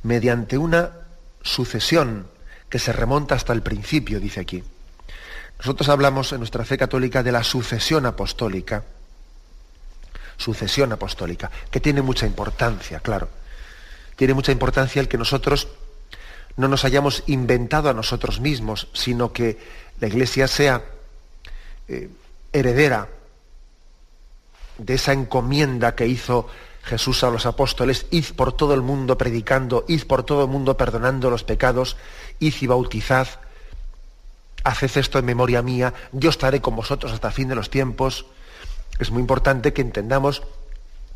Mediante 0.02 0.56
una 0.56 0.92
sucesión 1.42 2.28
que 2.68 2.78
se 2.78 2.92
remonta 2.92 3.34
hasta 3.34 3.52
el 3.52 3.62
principio, 3.62 4.20
dice 4.20 4.40
aquí. 4.40 4.62
Nosotros 5.58 5.88
hablamos 5.88 6.32
en 6.32 6.38
nuestra 6.38 6.64
fe 6.64 6.76
católica 6.76 7.22
de 7.22 7.32
la 7.32 7.42
sucesión 7.42 8.06
apostólica. 8.06 8.84
Sucesión 10.36 10.92
apostólica, 10.92 11.50
que 11.70 11.80
tiene 11.80 12.02
mucha 12.02 12.26
importancia, 12.26 13.00
claro. 13.00 13.28
Tiene 14.16 14.34
mucha 14.34 14.52
importancia 14.52 15.00
el 15.00 15.08
que 15.08 15.18
nosotros 15.18 15.68
no 16.56 16.68
nos 16.68 16.84
hayamos 16.84 17.22
inventado 17.26 17.90
a 17.90 17.94
nosotros 17.94 18.40
mismos, 18.40 18.88
sino 18.92 19.32
que 19.32 19.58
la 20.00 20.08
Iglesia 20.08 20.48
sea 20.48 20.82
eh, 21.88 22.08
heredera 22.52 23.08
de 24.78 24.94
esa 24.94 25.12
encomienda 25.12 25.94
que 25.94 26.06
hizo 26.06 26.48
Jesús 26.82 27.24
a 27.24 27.30
los 27.30 27.46
apóstoles, 27.46 28.06
id 28.10 28.26
por 28.36 28.52
todo 28.52 28.72
el 28.74 28.82
mundo 28.82 29.18
predicando, 29.18 29.84
id 29.88 30.04
por 30.04 30.22
todo 30.22 30.44
el 30.44 30.48
mundo 30.48 30.76
perdonando 30.76 31.30
los 31.30 31.44
pecados, 31.44 31.96
id 32.38 32.54
y 32.60 32.66
bautizad, 32.66 33.26
haced 34.62 34.96
esto 34.96 35.18
en 35.18 35.24
memoria 35.24 35.62
mía, 35.62 35.94
yo 36.12 36.30
estaré 36.30 36.60
con 36.60 36.76
vosotros 36.76 37.12
hasta 37.12 37.28
el 37.28 37.34
fin 37.34 37.48
de 37.48 37.54
los 37.54 37.70
tiempos. 37.70 38.26
Es 38.98 39.10
muy 39.10 39.20
importante 39.20 39.72
que 39.72 39.82
entendamos, 39.82 40.42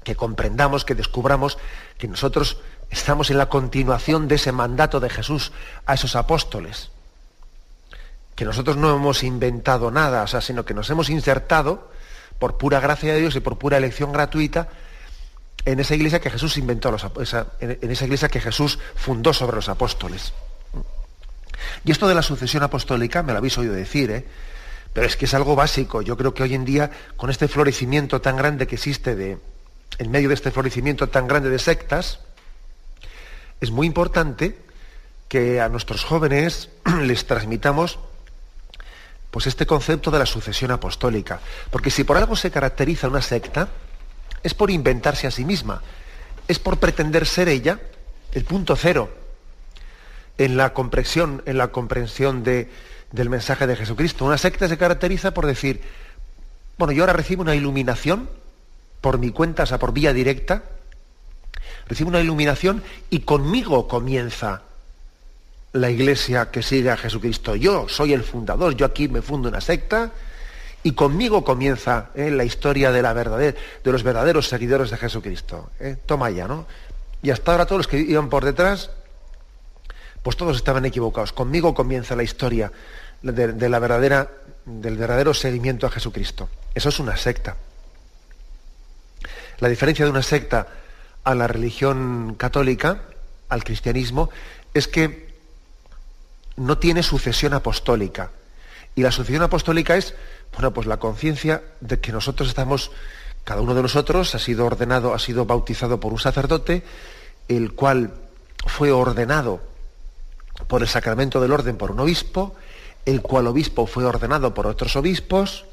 que 0.05 0.17
comprendamos, 0.17 0.85
que 0.85 0.95
descubramos 0.95 1.57
que 1.99 2.09
nosotros 2.09 2.59
estamos 2.91 3.31
en 3.31 3.39
la 3.39 3.49
continuación 3.49 4.29
de 4.29 4.35
ese 4.35 4.53
mandato 4.53 5.01
de 5.01 5.11
Jesús 5.11 5.53
a 5.87 5.95
esos 5.95 6.17
apóstoles. 6.17 6.91
Que 8.35 8.45
nosotros 8.45 8.77
no 8.77 8.95
hemos 8.95 9.23
inventado 9.23 9.91
nada, 9.91 10.27
sino 10.41 10.65
que 10.65 10.75
nos 10.75 10.91
hemos 10.91 11.11
insertado 11.11 11.91
por 12.39 12.59
pura 12.59 12.81
gracia 12.81 13.13
de 13.13 13.21
Dios 13.21 13.37
y 13.37 13.41
por 13.41 13.59
pura 13.59 13.77
elección 13.77 14.13
gratuita 14.13 14.69
en 15.65 15.79
esa 15.79 15.95
iglesia 15.95 16.21
que 16.21 16.31
Jesús 16.31 16.57
inventó, 16.57 16.97
en 17.61 17.91
esa 17.91 18.05
iglesia 18.05 18.29
que 18.29 18.41
Jesús 18.41 18.79
fundó 18.97 19.33
sobre 19.33 19.57
los 19.57 19.69
apóstoles. 19.69 20.33
Y 21.85 21.93
esto 21.93 22.09
de 22.09 22.15
la 22.15 22.23
sucesión 22.23 22.63
apostólica, 22.63 23.23
me 23.23 23.33
lo 23.33 23.39
habéis 23.39 23.59
oído 23.59 23.75
decir, 23.75 24.11
¿eh? 24.11 24.27
pero 24.93 25.07
es 25.07 25.17
que 25.17 25.27
es 25.27 25.35
algo 25.35 25.55
básico. 25.55 26.03
Yo 26.03 26.17
creo 26.17 26.35
que 26.35 26.43
hoy 26.43 26.55
en 26.55 26.65
día, 26.65 26.91
con 27.17 27.31
este 27.31 27.49
florecimiento 27.49 28.21
tan 28.21 28.37
grande 28.37 28.67
que 28.67 28.77
existe 28.77 29.39
en 29.99 30.11
medio 30.11 30.29
de 30.29 30.35
este 30.35 30.51
florecimiento 30.51 31.09
tan 31.09 31.29
grande 31.29 31.51
de 31.51 31.59
sectas, 31.59 32.21
es 33.61 33.71
muy 33.71 33.87
importante 33.87 34.59
que 35.29 35.61
a 35.61 35.69
nuestros 35.69 36.05
jóvenes 36.05 36.71
les 37.03 37.27
transmitamos 37.27 37.99
pues 39.31 39.47
este 39.47 39.67
concepto 39.67 40.11
de 40.11 40.19
la 40.19 40.27
sucesión 40.27 40.71
apostólica. 40.73 41.41
Porque 41.71 41.91
si 41.91 42.05
por 42.05 42.17
algo 42.17 42.35
se 42.35 42.51
caracteriza 42.51 43.09
una 43.09 43.23
secta, 43.23 43.69
es 44.43 44.55
por 44.55 44.71
inventarse 44.71 45.27
a 45.27 45.31
sí 45.31 45.45
misma, 45.45 45.83
es 46.49 46.59
por 46.59 46.79
pretender 46.79 47.27
ser 47.27 47.49
ella 47.49 47.79
el 48.33 48.45
punto 48.45 48.75
cero 48.75 49.11
en 50.39 50.57
la 50.57 50.73
comprensión, 50.73 51.43
en 51.47 51.59
la 51.59 51.69
comprensión 51.69 52.43
de, 52.43 52.71
del 53.13 53.29
mensaje 53.29 53.67
de 53.67 53.77
Jesucristo. 53.77 54.25
Una 54.25 54.39
secta 54.39 54.69
se 54.69 54.79
caracteriza 54.79 55.33
por 55.33 55.47
decir, 55.47 55.83
bueno, 56.79 56.93
yo 56.93 57.03
ahora 57.03 57.13
recibo 57.13 57.43
una 57.43 57.55
iluminación 57.55 58.29
por 59.01 59.19
mi 59.19 59.31
cuenta, 59.31 59.63
o 59.63 59.67
sea, 59.67 59.79
por 59.79 59.93
vía 59.93 60.13
directa, 60.13 60.65
recibo 61.91 62.09
una 62.09 62.21
iluminación 62.21 62.85
y 63.11 63.21
conmigo 63.21 63.89
comienza 63.89 64.63
la 65.73 65.91
iglesia 65.91 66.51
que 66.53 66.63
sigue 66.63 66.89
a 66.89 66.97
Jesucristo. 66.97 67.57
Yo 67.57 67.89
soy 67.89 68.13
el 68.13 68.23
fundador, 68.23 68.77
yo 68.77 68.87
aquí 68.87 69.09
me 69.09 69.23
fundo 69.23 69.49
una 69.49 69.61
secta 69.61 70.13
y 70.85 70.93
conmigo 70.93 71.43
comienza 71.45 72.11
eh, 72.15 72.31
la 72.31 72.45
historia 72.45 72.93
de, 72.93 73.03
la 73.03 73.13
verdadera, 73.13 73.59
de 73.83 73.93
los 73.93 74.05
verdaderos 74.05 74.49
seguidores 74.49 74.91
de 74.91 74.99
Jesucristo. 74.99 75.71
Eh. 75.81 75.97
Toma 76.07 76.31
ya, 76.31 76.47
¿no? 76.47 76.67
Y 77.23 77.31
hasta 77.31 77.51
ahora 77.51 77.67
todos 77.67 77.81
los 77.81 77.89
que 77.89 77.99
iban 77.99 78.29
por 78.29 78.45
detrás, 78.45 78.91
pues 80.23 80.37
todos 80.37 80.57
estaban 80.57 80.85
equivocados. 80.85 81.33
Conmigo 81.33 81.75
comienza 81.75 82.15
la 82.15 82.23
historia 82.23 82.71
de, 83.21 83.69
la 83.69 83.79
verdadera, 83.81 84.31
del 84.65 84.97
verdadero 84.97 85.35
seguimiento 85.35 85.89
a 85.89 85.91
Jesucristo. 85.91 86.49
Eso 86.73 86.89
es 86.89 87.01
una 87.01 87.17
secta. 87.17 87.57
La 89.59 89.69
diferencia 89.69 90.05
de 90.05 90.11
una 90.13 90.23
secta 90.23 90.69
a 91.25 91.35
la 91.35 91.47
religión 91.47 92.35
católica, 92.37 93.03
al 93.49 93.65
cristianismo, 93.65 94.31
es 94.75 94.89
que 94.89 95.31
no 96.57 96.79
tiene 96.79 97.03
sucesión 97.03 97.55
apostólica. 97.55 98.31
Y 98.95 99.03
la 99.03 99.13
sucesión 99.13 99.43
apostólica 99.43 99.97
es, 99.97 100.15
bueno, 100.53 100.73
pues 100.73 100.87
la 100.87 100.99
conciencia 100.99 101.63
de 101.81 102.01
que 102.01 102.13
nosotros 102.13 102.49
estamos, 102.49 102.91
cada 103.45 103.61
uno 103.61 103.75
de 103.75 103.83
nosotros 103.83 104.35
ha 104.35 104.39
sido 104.39 104.67
ordenado, 104.67 105.15
ha 105.15 105.19
sido 105.19 105.47
bautizado 105.47 106.01
por 106.01 106.13
un 106.13 106.19
sacerdote, 106.19 106.83
el 107.49 107.73
cual 107.73 108.15
fue 108.67 108.93
ordenado 108.93 109.61
por 110.67 110.83
el 110.83 110.89
sacramento 110.89 111.41
del 111.41 111.53
orden 111.53 111.77
por 111.77 111.91
un 111.91 112.01
obispo, 112.01 112.55
el 113.07 113.23
cual 113.23 113.47
obispo 113.47 113.87
fue 113.87 114.05
ordenado 114.05 114.53
por 114.53 114.67
otros 114.67 114.95
obispos, 114.97 115.65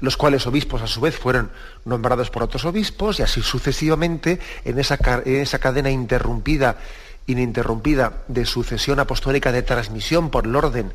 los 0.00 0.16
cuales 0.16 0.46
obispos 0.46 0.82
a 0.82 0.86
su 0.86 1.00
vez 1.00 1.16
fueron 1.16 1.50
nombrados 1.84 2.30
por 2.30 2.42
otros 2.42 2.64
obispos, 2.64 3.20
y 3.20 3.22
así 3.22 3.42
sucesivamente 3.42 4.40
en 4.64 4.78
esa, 4.78 4.98
en 5.24 5.40
esa 5.40 5.58
cadena 5.58 5.90
interrumpida 5.90 6.78
ininterrumpida 7.26 8.22
de 8.28 8.44
sucesión 8.44 8.98
apostólica 9.00 9.52
de 9.52 9.62
transmisión 9.62 10.30
por 10.30 10.46
el 10.46 10.56
orden, 10.56 10.92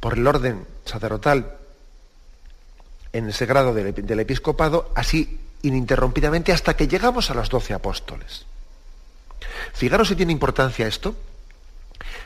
por 0.00 0.14
el 0.14 0.26
orden 0.26 0.66
sacerdotal 0.84 1.56
en 3.12 3.28
ese 3.28 3.46
grado 3.46 3.74
del, 3.74 4.20
episcopado, 4.20 4.90
así 4.94 5.40
ininterrumpidamente 5.62 6.52
hasta 6.52 6.76
que 6.76 6.86
llegamos 6.86 7.30
a 7.30 7.34
los 7.34 7.48
doce 7.48 7.74
apóstoles. 7.74 8.46
Fijaros 9.72 10.08
si 10.08 10.16
tiene 10.16 10.32
importancia 10.32 10.86
esto, 10.86 11.16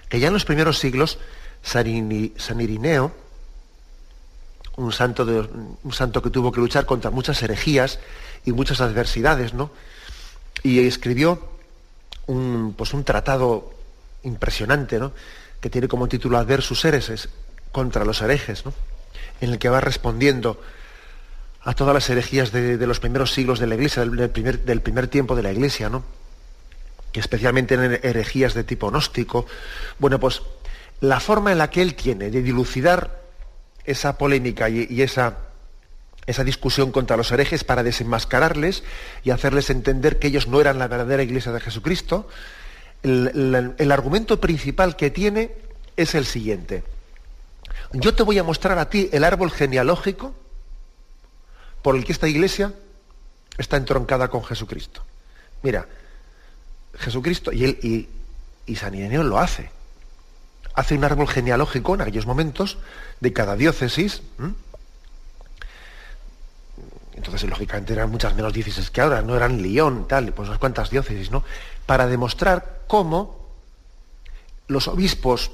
que 0.08 0.20
ya 0.20 0.28
en 0.28 0.34
los 0.34 0.44
primeros 0.44 0.78
siglos 0.78 1.18
San, 1.62 1.86
Irineo, 1.86 3.12
un 4.80 4.92
santo, 4.92 5.24
un 5.24 5.92
santo 5.92 6.22
que 6.22 6.30
tuvo 6.30 6.50
que 6.52 6.60
luchar 6.60 6.86
contra 6.86 7.10
muchas 7.10 7.42
herejías 7.42 7.98
y 8.44 8.52
muchas 8.52 8.80
adversidades, 8.80 9.54
¿no? 9.54 9.70
Y 10.62 10.80
escribió 10.80 11.40
un, 12.26 12.74
pues 12.76 12.94
un 12.94 13.04
tratado 13.04 13.74
impresionante, 14.22 14.98
¿no? 14.98 15.12
que 15.60 15.70
tiene 15.70 15.88
como 15.88 16.08
título 16.08 16.38
Adversus 16.38 16.84
Hereses, 16.84 17.28
contra 17.72 18.04
los 18.04 18.20
herejes, 18.22 18.64
¿no? 18.64 18.72
en 19.40 19.50
el 19.50 19.58
que 19.58 19.68
va 19.68 19.80
respondiendo 19.80 20.60
a 21.62 21.74
todas 21.74 21.94
las 21.94 22.08
herejías 22.08 22.52
de, 22.52 22.86
los 22.86 23.00
primeros 23.00 23.32
siglos 23.32 23.58
de 23.58 23.66
la 23.66 23.74
Iglesia, 23.74 24.04
del, 24.04 24.30
primer, 24.30 24.64
del 24.64 24.80
primer 24.80 25.08
tiempo 25.08 25.36
de 25.36 25.42
la 25.42 25.52
Iglesia, 25.52 25.88
¿no? 25.90 26.02
que 27.12 27.20
especialmente 27.20 27.74
en 27.74 28.00
herejías 28.02 28.54
de 28.54 28.64
tipo 28.64 28.90
gnóstico. 28.90 29.46
Bueno, 29.98 30.20
pues 30.20 30.42
la 31.00 31.20
forma 31.20 31.52
en 31.52 31.58
la 31.58 31.68
que 31.68 31.82
él 31.82 31.94
tiene 31.94 32.30
de 32.30 32.42
dilucidar 32.42 33.19
esa 33.84 34.18
polémica 34.18 34.68
y 34.68 35.02
esa 35.02 35.50
esa 36.30 36.44
discusión 36.44 36.92
contra 36.92 37.16
los 37.16 37.30
herejes 37.32 37.64
para 37.64 37.82
desenmascararles 37.82 38.82
y 39.24 39.30
hacerles 39.30 39.70
entender 39.70 40.18
que 40.18 40.28
ellos 40.28 40.48
no 40.48 40.60
eran 40.60 40.78
la 40.78 40.88
verdadera 40.88 41.22
iglesia 41.22 41.52
de 41.52 41.60
Jesucristo, 41.60 42.28
el, 43.02 43.92
argumento 43.92 44.40
principal 44.40 44.96
que 44.96 45.10
tiene 45.10 45.52
es 45.96 46.14
el 46.14 46.26
siguiente. 46.26 46.84
Yo 47.92 48.14
te 48.14 48.22
voy 48.22 48.38
a 48.38 48.44
mostrar 48.44 48.78
a 48.78 48.88
ti 48.88 49.08
el 49.12 49.24
árbol 49.24 49.50
genealógico 49.50 50.34
por 51.82 51.96
el 51.96 52.04
que 52.04 52.12
esta 52.12 52.28
iglesia 52.28 52.74
está 53.58 53.76
entroncada 53.76 54.28
con 54.28 54.44
Jesucristo. 54.44 55.02
Mira, 55.62 55.86
Jesucristo, 56.98 57.52
y, 57.52 58.08
y 58.66 58.76
San 58.76 58.94
Ireneo 58.94 59.22
lo 59.22 59.38
hace. 59.38 59.70
Hace 60.80 60.94
un 60.96 61.04
árbol 61.04 61.28
genealógico 61.28 61.94
en 61.94 62.00
aquellos 62.00 62.26
momentos 62.26 62.78
de 63.20 63.32
cada 63.32 63.54
diócesis. 63.54 64.22
Entonces, 67.14 67.48
lógicamente, 67.48 67.92
eran 67.92 68.10
muchas 68.10 68.34
menos 68.34 68.52
diócesis 68.52 68.90
que 68.90 69.00
ahora, 69.00 69.22
no 69.22 69.36
eran 69.36 69.62
Lyon, 69.62 70.08
tal, 70.08 70.32
pues 70.32 70.48
unas 70.48 70.58
cuantas 70.58 70.90
diócesis, 70.90 71.30
¿no? 71.30 71.44
Para 71.84 72.06
demostrar 72.06 72.80
cómo 72.86 73.38
los 74.68 74.88
obispos 74.88 75.50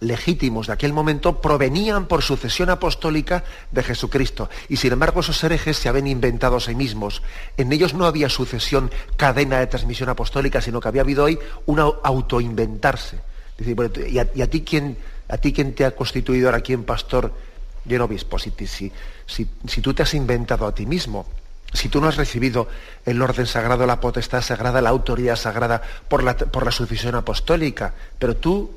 legítimos 0.00 0.66
de 0.66 0.72
aquel 0.72 0.92
momento 0.92 1.40
provenían 1.40 2.06
por 2.06 2.22
sucesión 2.22 2.70
apostólica 2.70 3.44
de 3.70 3.82
Jesucristo. 3.82 4.50
Y 4.68 4.78
sin 4.78 4.92
embargo 4.92 5.20
esos 5.20 5.42
herejes 5.44 5.76
se 5.76 5.88
habían 5.88 6.06
inventado 6.06 6.56
a 6.56 6.60
sí 6.60 6.74
mismos. 6.74 7.22
En 7.56 7.70
ellos 7.72 7.94
no 7.94 8.06
había 8.06 8.28
sucesión, 8.28 8.90
cadena 9.16 9.58
de 9.58 9.66
transmisión 9.66 10.08
apostólica, 10.08 10.60
sino 10.60 10.80
que 10.80 10.88
había 10.88 11.02
habido 11.02 11.24
hoy 11.24 11.38
un 11.66 11.78
autoinventarse. 11.78 13.29
¿Y, 13.60 14.18
a, 14.18 14.46
ti 14.46 14.62
quién, 14.62 14.96
a 15.28 15.38
ti 15.38 15.52
quién 15.52 15.74
te 15.74 15.84
ha 15.84 15.90
constituido 15.92 16.48
ahora 16.48 16.58
aquí 16.58 16.72
en 16.72 16.84
pastor 16.84 17.32
y 17.86 17.94
en 17.94 18.00
obispo? 18.00 18.38
Si, 18.38 18.52
si, 19.26 19.80
tú 19.80 19.94
te 19.94 20.02
has 20.02 20.14
inventado 20.14 20.66
a 20.66 20.74
ti 20.74 20.86
mismo, 20.86 21.26
si 21.72 21.88
tú 21.88 22.00
no 22.00 22.08
has 22.08 22.16
recibido 22.16 22.68
el 23.06 23.20
orden 23.22 23.46
sagrado, 23.46 23.86
la 23.86 24.00
potestad 24.00 24.42
sagrada, 24.42 24.80
la 24.80 24.90
autoridad 24.90 25.36
sagrada 25.36 25.82
por 26.08 26.24
la, 26.24 26.72
sucesión 26.72 27.14
apostólica, 27.14 27.94
pero 28.18 28.36
tú 28.36 28.76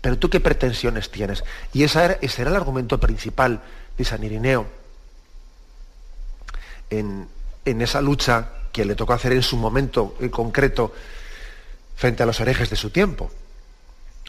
pero 0.00 0.16
tú 0.16 0.30
qué 0.30 0.38
pretensiones 0.38 1.10
tienes. 1.10 1.42
Y 1.72 1.82
ese 1.82 2.16
era 2.22 2.50
el 2.50 2.56
argumento 2.56 3.00
principal 3.00 3.60
de 3.96 4.04
San 4.04 4.22
Irineo 4.22 4.68
en, 6.90 7.28
esa 7.64 8.00
lucha 8.00 8.50
que 8.72 8.84
le 8.84 8.94
tocó 8.94 9.12
hacer 9.12 9.32
en 9.32 9.42
su 9.42 9.56
momento 9.56 10.16
en 10.20 10.30
concreto 10.30 10.92
frente 11.96 12.22
a 12.22 12.26
los 12.26 12.40
herejes 12.40 12.70
de 12.70 12.76
su 12.76 12.90
tiempo. 12.90 13.30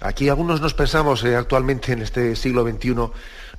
Aquí 0.02 0.30
algunos 0.30 0.62
nos 0.62 0.74
pensamos 0.74 1.24
eh, 1.26 1.36
actualmente 1.36 1.92
en 1.92 2.02
este 2.02 2.36
siglo 2.36 2.64
XXI, 2.64 2.96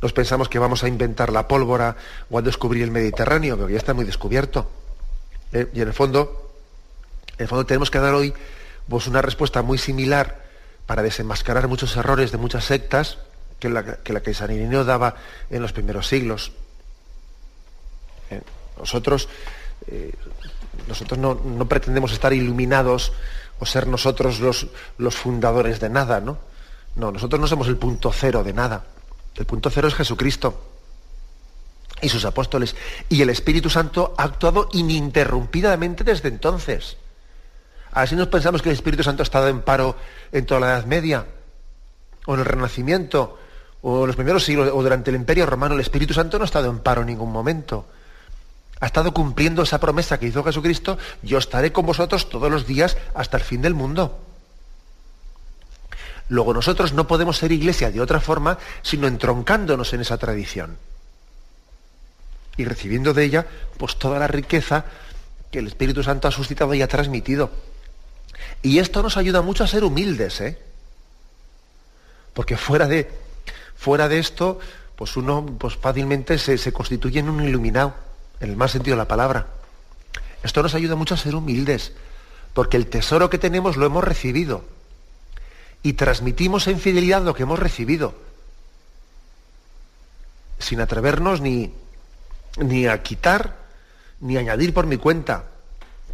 nos 0.01 0.13
pensamos 0.15 0.49
que 0.49 0.59
vamos 0.59 0.83
a 0.83 0.89
inventar 0.89 1.31
la 1.31 1.47
pólvora 1.47 1.97
o 2.31 2.39
a 2.39 2.43
descubrir 2.43 2.83
el 2.83 2.91
Mediterráneo, 2.91 3.57
pero 3.57 3.69
ya 3.69 3.77
está 3.77 3.93
muy 3.93 4.07
descubierto. 4.07 4.71
Eh, 5.53 5.69
y 5.75 5.83
en 5.83 5.89
el 5.89 5.95
fondo, 5.95 6.55
en 7.37 7.43
el 7.43 7.49
fondo 7.49 7.67
tenemos 7.67 7.91
que 7.91 7.99
dar 7.99 8.15
hoy 8.15 8.33
pues, 8.89 9.07
una 9.07 9.21
respuesta 9.21 9.61
muy 9.61 9.77
similar 9.77 10.41
para 10.87 11.03
desenmascarar 11.03 11.69
muchos 11.69 11.95
errores 11.97 12.33
de 12.33 12.39
muchas 12.39 12.65
sectas 12.65 13.19
que 13.59 13.69
la 13.69 13.83
que, 13.85 14.31
Irineo 14.31 14.85
daba 14.85 15.17
en 15.51 15.61
los 15.61 15.73
primeros 15.75 16.09
siglos. 16.09 16.53
Eh, 18.31 18.41
nosotros, 18.79 19.29
nosotros 20.89 21.19
no, 21.19 21.69
pretendemos 21.69 22.13
estar 22.13 22.33
iluminados 22.33 23.13
o 23.61 23.67
ser 23.67 23.87
nosotros 23.87 24.41
los, 24.41 24.67
los 24.99 25.15
fundadores 25.15 25.79
de 25.79 25.91
nada, 25.91 26.21
¿no? 26.21 26.39
No, 26.97 27.13
nosotros 27.13 27.41
no 27.41 27.47
somos 27.47 27.69
el 27.69 27.77
punto 27.77 28.11
cero 28.13 28.43
de 28.43 28.53
nada. 28.53 28.85
El 29.37 29.47
punto 29.47 29.71
cero 29.71 29.87
es 29.87 29.95
Jesucristo 29.95 30.71
y 32.03 32.09
sus 32.09 32.25
apóstoles. 32.25 32.75
Y 33.09 33.23
el 33.23 33.31
Espíritu 33.31 33.71
Santo 33.71 34.15
ha 34.17 34.25
actuado 34.25 34.69
ininterrumpidamente 34.73 36.05
desde 36.05 36.29
entonces. 36.29 36.97
Así 37.93 38.17
nos 38.17 38.29
pensamos 38.29 38.63
que 38.63 38.71
el 38.71 38.75
Espíritu 38.75 39.03
Santo 39.03 39.23
ha 39.23 39.25
estado 39.25 39.49
en 39.49 39.63
paro 39.63 39.97
en 40.33 40.47
toda 40.47 40.61
la 40.61 40.67
Edad 40.69 40.85
Media, 40.87 41.27
o 42.27 42.35
en 42.35 42.41
el 42.41 42.47
Renacimiento, 42.47 43.39
o 43.83 44.03
en 44.03 44.07
los 44.07 44.17
primeros 44.17 44.45
siglos, 44.45 44.71
o 44.73 44.83
durante 44.83 45.11
el 45.11 45.17
Imperio 45.17 45.47
Romano. 45.47 45.75
El 45.75 45.81
Espíritu 45.81 46.15
Santo 46.15 46.39
no 46.39 46.45
ha 46.45 46.47
estado 46.47 46.71
en 46.71 46.79
paro 46.81 47.03
en 47.03 47.09
ningún 47.09 47.33
momento. 47.33 47.87
Ha 48.81 48.87
estado 48.87 49.13
cumpliendo 49.13 49.63
esa 49.63 49.79
promesa 49.79 50.19
que 50.19 50.27
hizo 50.27 50.43
Jesucristo, 50.43 50.99
yo 51.23 51.39
estaré 51.39 51.73
con 51.73 51.85
vosotros 51.85 52.29
todos 52.29 52.51
los 52.51 52.67
días 52.67 52.97
hasta 53.15 53.37
el 53.37 53.43
fin 53.43 53.61
del 53.63 53.75
mundo. 53.75 54.19
Luego 56.31 56.55
nosotros 56.55 56.93
no 56.95 57.07
podemos 57.07 57.37
ser 57.37 57.53
iglesia 57.53 57.91
de 57.91 58.01
otra 58.01 58.21
forma, 58.21 58.59
sino 58.83 59.07
entroncándonos 59.07 59.93
en 59.93 60.01
esa 60.01 60.17
tradición. 60.17 60.79
Y 62.57 62.65
recibiendo 62.65 63.13
de 63.13 63.25
ella, 63.25 63.47
pues 63.77 63.97
toda 63.97 64.19
la 64.19 64.29
riqueza 64.29 64.85
que 65.51 65.59
el 65.59 65.67
Espíritu 65.67 66.03
Santo 66.03 66.29
ha 66.29 66.31
suscitado 66.31 66.73
y 66.73 66.83
ha 66.83 66.89
transmitido. 66.89 67.51
Y 68.63 68.79
esto 68.79 69.03
nos 69.03 69.17
ayuda 69.17 69.43
mucho 69.43 69.65
a 69.65 69.67
ser 69.67 69.85
humildes, 69.85 70.41
¿eh? 70.41 70.59
Porque 72.33 72.57
fuera 72.57 72.87
de, 72.87 73.11
fuera 73.75 74.09
de 74.09 74.19
esto, 74.19 74.61
pues 74.95 75.17
uno 75.17 75.45
pues 75.59 75.77
fácilmente 75.77 76.39
se, 76.39 76.59
se 76.59 76.73
constituye 76.73 77.19
en 77.19 77.29
un 77.29 77.43
iluminado, 77.43 77.95
en 78.41 78.51
el 78.51 78.57
más 78.57 78.73
sentido 78.73 78.97
de 78.97 79.03
la 79.03 79.09
palabra. 79.09 79.47
Esto 80.43 80.63
nos 80.63 80.75
ayuda 80.75 80.97
mucho 80.97 81.15
a 81.15 81.19
ser 81.19 81.35
humildes, 81.35 81.93
porque 82.55 82.77
el 82.77 82.87
tesoro 82.87 83.31
que 83.31 83.39
tenemos 83.39 83.77
lo 83.77 83.87
hemos 83.87 84.05
recibido. 84.05 84.65
Y 85.83 85.95
transmitimos 85.95 86.67
en 86.67 86.79
fidelidad 86.79 87.23
lo 87.23 87.35
que 87.35 87.45
hemos 87.45 87.59
recibido. 87.59 88.15
Sin 90.59 90.81
atrevernos 90.81 91.41
ni, 91.41 91.73
ni 92.59 92.87
a 92.87 93.03
quitar, 93.03 93.57
ni 94.21 94.37
a 94.37 94.41
añadir 94.41 94.75
por 94.75 94.87
mi 94.87 94.99
cuenta 94.99 95.45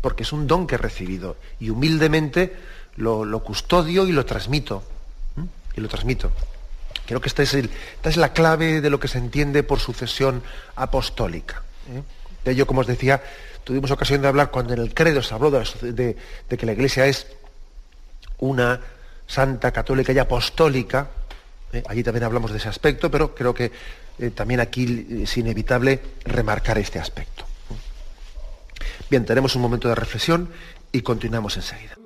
porque 0.07 0.23
es 0.23 0.33
un 0.33 0.47
don 0.47 0.69
que 0.69 0.77
he 0.77 0.79
recibido 0.79 1.37
y 1.59 1.71
humildemente 1.71 2.57
lo, 2.95 3.43
custodio 3.43 4.07
y 4.07 4.13
lo 4.13 4.25
transmito. 4.25 4.85
Y 5.75 5.81
lo 5.81 5.89
transmito. 5.89 6.31
Creo 7.07 7.21
que 7.21 7.29
esta 7.29 7.43
es, 7.43 7.55
esta 7.55 8.09
es, 8.09 8.17
la 8.17 8.33
clave 8.33 8.81
de 8.81 8.89
lo 8.89 9.01
que 9.01 9.09
se 9.09 9.19
entiende 9.19 9.65
por 9.65 9.81
sucesión 9.81 10.45
apostólica. 10.77 11.65
¿Eh? 11.89 12.03
De 12.45 12.53
ello, 12.53 12.67
como 12.67 12.81
os 12.81 12.87
decía, 12.87 13.23
tuvimos 13.65 13.91
ocasión 13.91 14.23
de 14.23 14.29
hablar 14.29 14.51
cuando 14.51 14.73
en 14.73 14.81
el 14.81 14.95
credo 14.95 15.23
se 15.23 15.35
habló 15.35 15.51
de, 15.51 16.17
que 16.49 16.67
la 16.67 16.73
Iglesia 16.73 17.07
es 17.07 17.27
una 18.39 18.81
santa, 19.27 19.73
católica 19.73 20.13
y 20.13 20.19
apostólica. 20.19 21.09
¿eh? 21.73 21.83
Allí 21.89 22.05
también 22.05 22.25
hablamos 22.25 22.53
de 22.53 22.59
ese 22.59 22.69
aspecto, 22.69 23.11
pero 23.11 23.35
creo 23.35 23.53
que 23.53 23.73
eh, 24.19 24.31
también 24.31 24.61
aquí 24.61 25.25
es 25.25 25.37
inevitable 25.37 26.01
remarcar 26.25 26.79
este 26.79 27.01
aspecto. 27.01 27.45
Bien, 29.11 29.25
tenemos 29.25 29.57
un 29.57 29.63
momento 29.63 29.89
de 29.89 29.95
reflexión 29.95 30.49
y 30.93 31.03
continuamos 31.03 31.57
enseguida. 31.57 31.97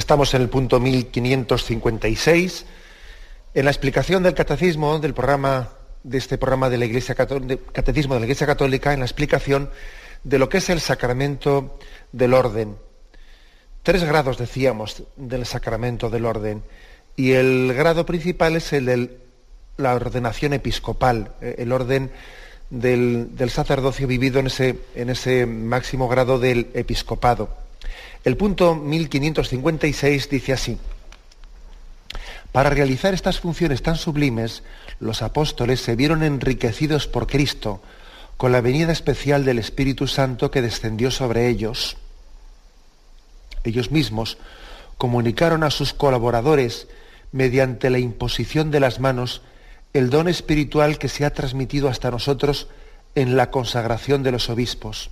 Estamos 0.00 0.32
en 0.32 0.40
el 0.40 0.48
punto 0.48 0.80
1556, 0.80 2.64
en 3.52 3.64
la 3.66 3.70
explicación 3.70 4.22
del 4.22 4.32
catecismo 4.32 4.98
del 4.98 5.12
programa 5.12 5.72
de 6.02 6.16
este 6.16 6.38
programa 6.38 6.70
de 6.70 6.78
la 6.78 6.86
Iglesia 6.86 7.14
de 7.14 7.58
la 8.08 8.24
Iglesia 8.24 8.46
Católica, 8.46 8.94
en 8.94 9.00
la 9.00 9.04
explicación 9.04 9.68
de 10.24 10.38
lo 10.38 10.48
que 10.48 10.56
es 10.56 10.70
el 10.70 10.80
sacramento 10.80 11.78
del 12.12 12.32
orden. 12.32 12.78
Tres 13.82 14.02
grados, 14.02 14.38
decíamos, 14.38 15.02
del 15.16 15.44
sacramento 15.44 16.08
del 16.08 16.24
orden. 16.24 16.62
Y 17.14 17.32
el 17.32 17.74
grado 17.74 18.06
principal 18.06 18.56
es 18.56 18.72
el 18.72 18.86
del 18.86 19.18
la 19.76 19.94
ordenación 19.94 20.54
episcopal, 20.54 21.32
eh, 21.42 21.56
el 21.58 21.72
orden 21.72 22.10
del, 22.70 23.50
sacerdocio 23.50 24.06
vivido 24.06 24.40
en 24.40 24.46
ese, 24.46 24.78
en 24.94 25.10
ese 25.10 25.44
máximo 25.44 26.08
grado 26.08 26.38
del 26.38 26.70
episcopado. 26.72 27.60
El 28.24 28.36
punto 28.36 28.74
1556 28.74 30.28
dice 30.28 30.52
así, 30.52 30.78
para 32.52 32.70
realizar 32.70 33.14
estas 33.14 33.38
funciones 33.38 33.82
tan 33.82 33.96
sublimes, 33.96 34.62
los 34.98 35.22
apóstoles 35.22 35.80
se 35.80 35.94
vieron 35.96 36.22
enriquecidos 36.22 37.06
por 37.06 37.26
Cristo 37.26 37.80
con 38.36 38.52
la 38.52 38.60
venida 38.60 38.92
especial 38.92 39.44
del 39.44 39.58
Espíritu 39.58 40.06
Santo 40.06 40.50
que 40.50 40.62
descendió 40.62 41.10
sobre 41.10 41.48
ellos. 41.48 41.96
Ellos 43.64 43.90
mismos 43.90 44.38
comunicaron 44.96 45.62
a 45.62 45.70
sus 45.70 45.92
colaboradores, 45.92 46.88
mediante 47.32 47.90
la 47.90 47.98
imposición 47.98 48.70
de 48.70 48.80
las 48.80 48.98
manos, 48.98 49.42
el 49.92 50.10
don 50.10 50.26
espiritual 50.26 50.98
que 50.98 51.08
se 51.08 51.24
ha 51.24 51.32
transmitido 51.32 51.88
hasta 51.88 52.10
nosotros 52.10 52.68
en 53.14 53.36
la 53.36 53.50
consagración 53.50 54.22
de 54.22 54.32
los 54.32 54.50
obispos. 54.50 55.10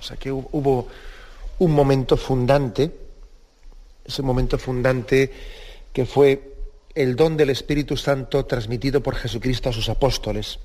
O 0.00 0.02
sea 0.02 0.16
que 0.16 0.32
hubo 0.32 0.88
un 1.60 1.72
momento 1.72 2.16
fundante, 2.16 2.90
ese 4.04 4.22
momento 4.22 4.58
fundante 4.58 5.30
que 5.92 6.06
fue 6.06 6.54
el 6.94 7.14
don 7.16 7.36
del 7.36 7.50
Espíritu 7.50 7.96
Santo 7.96 8.44
transmitido 8.46 9.02
por 9.02 9.14
Jesucristo 9.14 9.68
a 9.68 9.72
sus 9.72 9.88
apóstoles. 9.88 10.58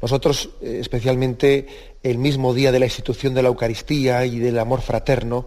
Nosotros, 0.00 0.50
eh, 0.60 0.78
especialmente 0.80 1.96
el 2.02 2.18
mismo 2.18 2.54
día 2.54 2.70
de 2.70 2.78
la 2.78 2.86
institución 2.86 3.34
de 3.34 3.42
la 3.42 3.48
Eucaristía 3.48 4.24
y 4.26 4.38
del 4.38 4.58
amor 4.58 4.82
fraterno, 4.82 5.46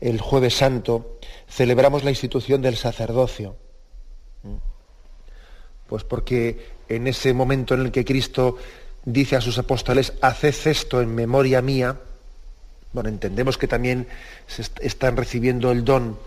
el 0.00 0.20
jueves 0.20 0.54
santo, 0.54 1.18
celebramos 1.48 2.04
la 2.04 2.10
institución 2.10 2.62
del 2.62 2.76
sacerdocio. 2.76 3.56
Pues 5.86 6.04
porque 6.04 6.68
en 6.88 7.06
ese 7.06 7.32
momento 7.32 7.74
en 7.74 7.80
el 7.80 7.90
que 7.90 8.04
Cristo 8.04 8.56
dice 9.04 9.36
a 9.36 9.40
sus 9.40 9.58
apóstoles, 9.58 10.12
haced 10.20 10.54
esto 10.66 11.00
en 11.00 11.14
memoria 11.14 11.60
mía, 11.62 11.98
bueno, 12.92 13.08
entendemos 13.08 13.56
que 13.56 13.68
también 13.68 14.06
se 14.46 14.64
están 14.80 15.16
recibiendo 15.16 15.70
el 15.70 15.84
don, 15.84 16.18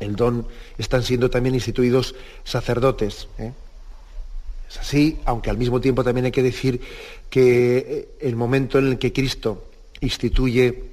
el 0.00 0.16
don, 0.16 0.46
están 0.78 1.02
siendo 1.02 1.30
también 1.30 1.54
instituidos 1.54 2.14
sacerdotes. 2.44 3.28
¿eh? 3.38 3.52
Es 4.68 4.78
así, 4.78 5.18
aunque 5.24 5.50
al 5.50 5.58
mismo 5.58 5.80
tiempo 5.80 6.02
también 6.02 6.26
hay 6.26 6.32
que 6.32 6.42
decir 6.42 6.80
que 7.28 7.78
eh, 7.78 8.08
el 8.20 8.36
momento 8.36 8.78
en 8.78 8.88
el 8.88 8.98
que 8.98 9.12
Cristo 9.12 9.70
instituye 10.00 10.89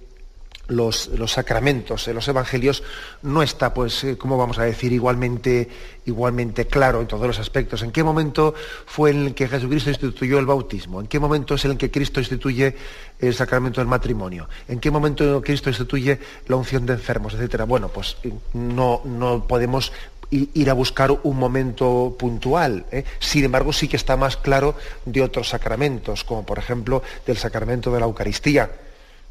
los, 0.67 1.09
sacramentos 1.27 2.07
en 2.07 2.15
los 2.15 2.27
evangelios 2.27 2.83
no 3.21 3.41
está, 3.43 3.73
pues, 3.73 4.03
eh, 4.03 4.17
¿cómo 4.17 4.37
vamos 4.37 4.59
a 4.59 4.63
decir?, 4.63 4.91
igualmente, 4.91 5.69
igualmente 6.05 6.67
claro 6.67 7.01
en 7.01 7.07
todos 7.07 7.25
los 7.25 7.39
aspectos. 7.39 7.81
¿En 7.83 7.91
qué 7.91 8.03
momento 8.03 8.53
fue 8.85 9.11
en 9.11 9.27
el 9.27 9.33
que 9.33 9.47
Jesucristo 9.47 9.89
instituyó 9.89 10.39
el 10.39 10.45
bautismo? 10.45 10.99
¿En 10.99 11.07
qué 11.07 11.19
momento 11.19 11.55
es 11.55 11.65
en 11.65 11.71
el 11.71 11.77
que 11.77 11.91
Cristo 11.91 12.19
instituye 12.19 12.75
el 13.19 13.33
sacramento 13.33 13.81
del 13.81 13.87
matrimonio? 13.87 14.49
¿En 14.67 14.79
qué 14.79 14.91
momento 14.91 15.41
Cristo 15.41 15.69
instituye 15.69 16.19
la 16.47 16.55
unción 16.55 16.85
de 16.85 16.93
enfermos, 16.93 17.33
etcétera? 17.33 17.65
Bueno, 17.65 17.89
pues 17.89 18.17
eh, 18.23 18.31
no, 18.53 19.01
no 19.05 19.47
podemos 19.47 19.91
ir 20.29 20.69
a 20.69 20.73
buscar 20.73 21.09
un 21.23 21.37
momento 21.37 22.17
puntual. 22.19 22.85
¿eh? 22.91 23.05
Sin 23.19 23.45
embargo, 23.45 23.71
sí 23.71 23.87
que 23.87 23.95
está 23.95 24.17
más 24.17 24.35
claro 24.35 24.75
de 25.05 25.21
otros 25.21 25.47
sacramentos, 25.47 26.25
como 26.25 26.45
por 26.45 26.59
ejemplo 26.59 27.01
del 27.25 27.37
sacramento 27.37 27.93
de 27.93 28.01
la 28.01 28.07
Eucaristía 28.07 28.69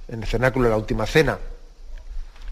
en 0.08 0.22
el 0.22 0.28
cenáculo 0.28 0.64
de 0.64 0.70
la 0.70 0.76
última 0.76 1.06
cena, 1.06 1.38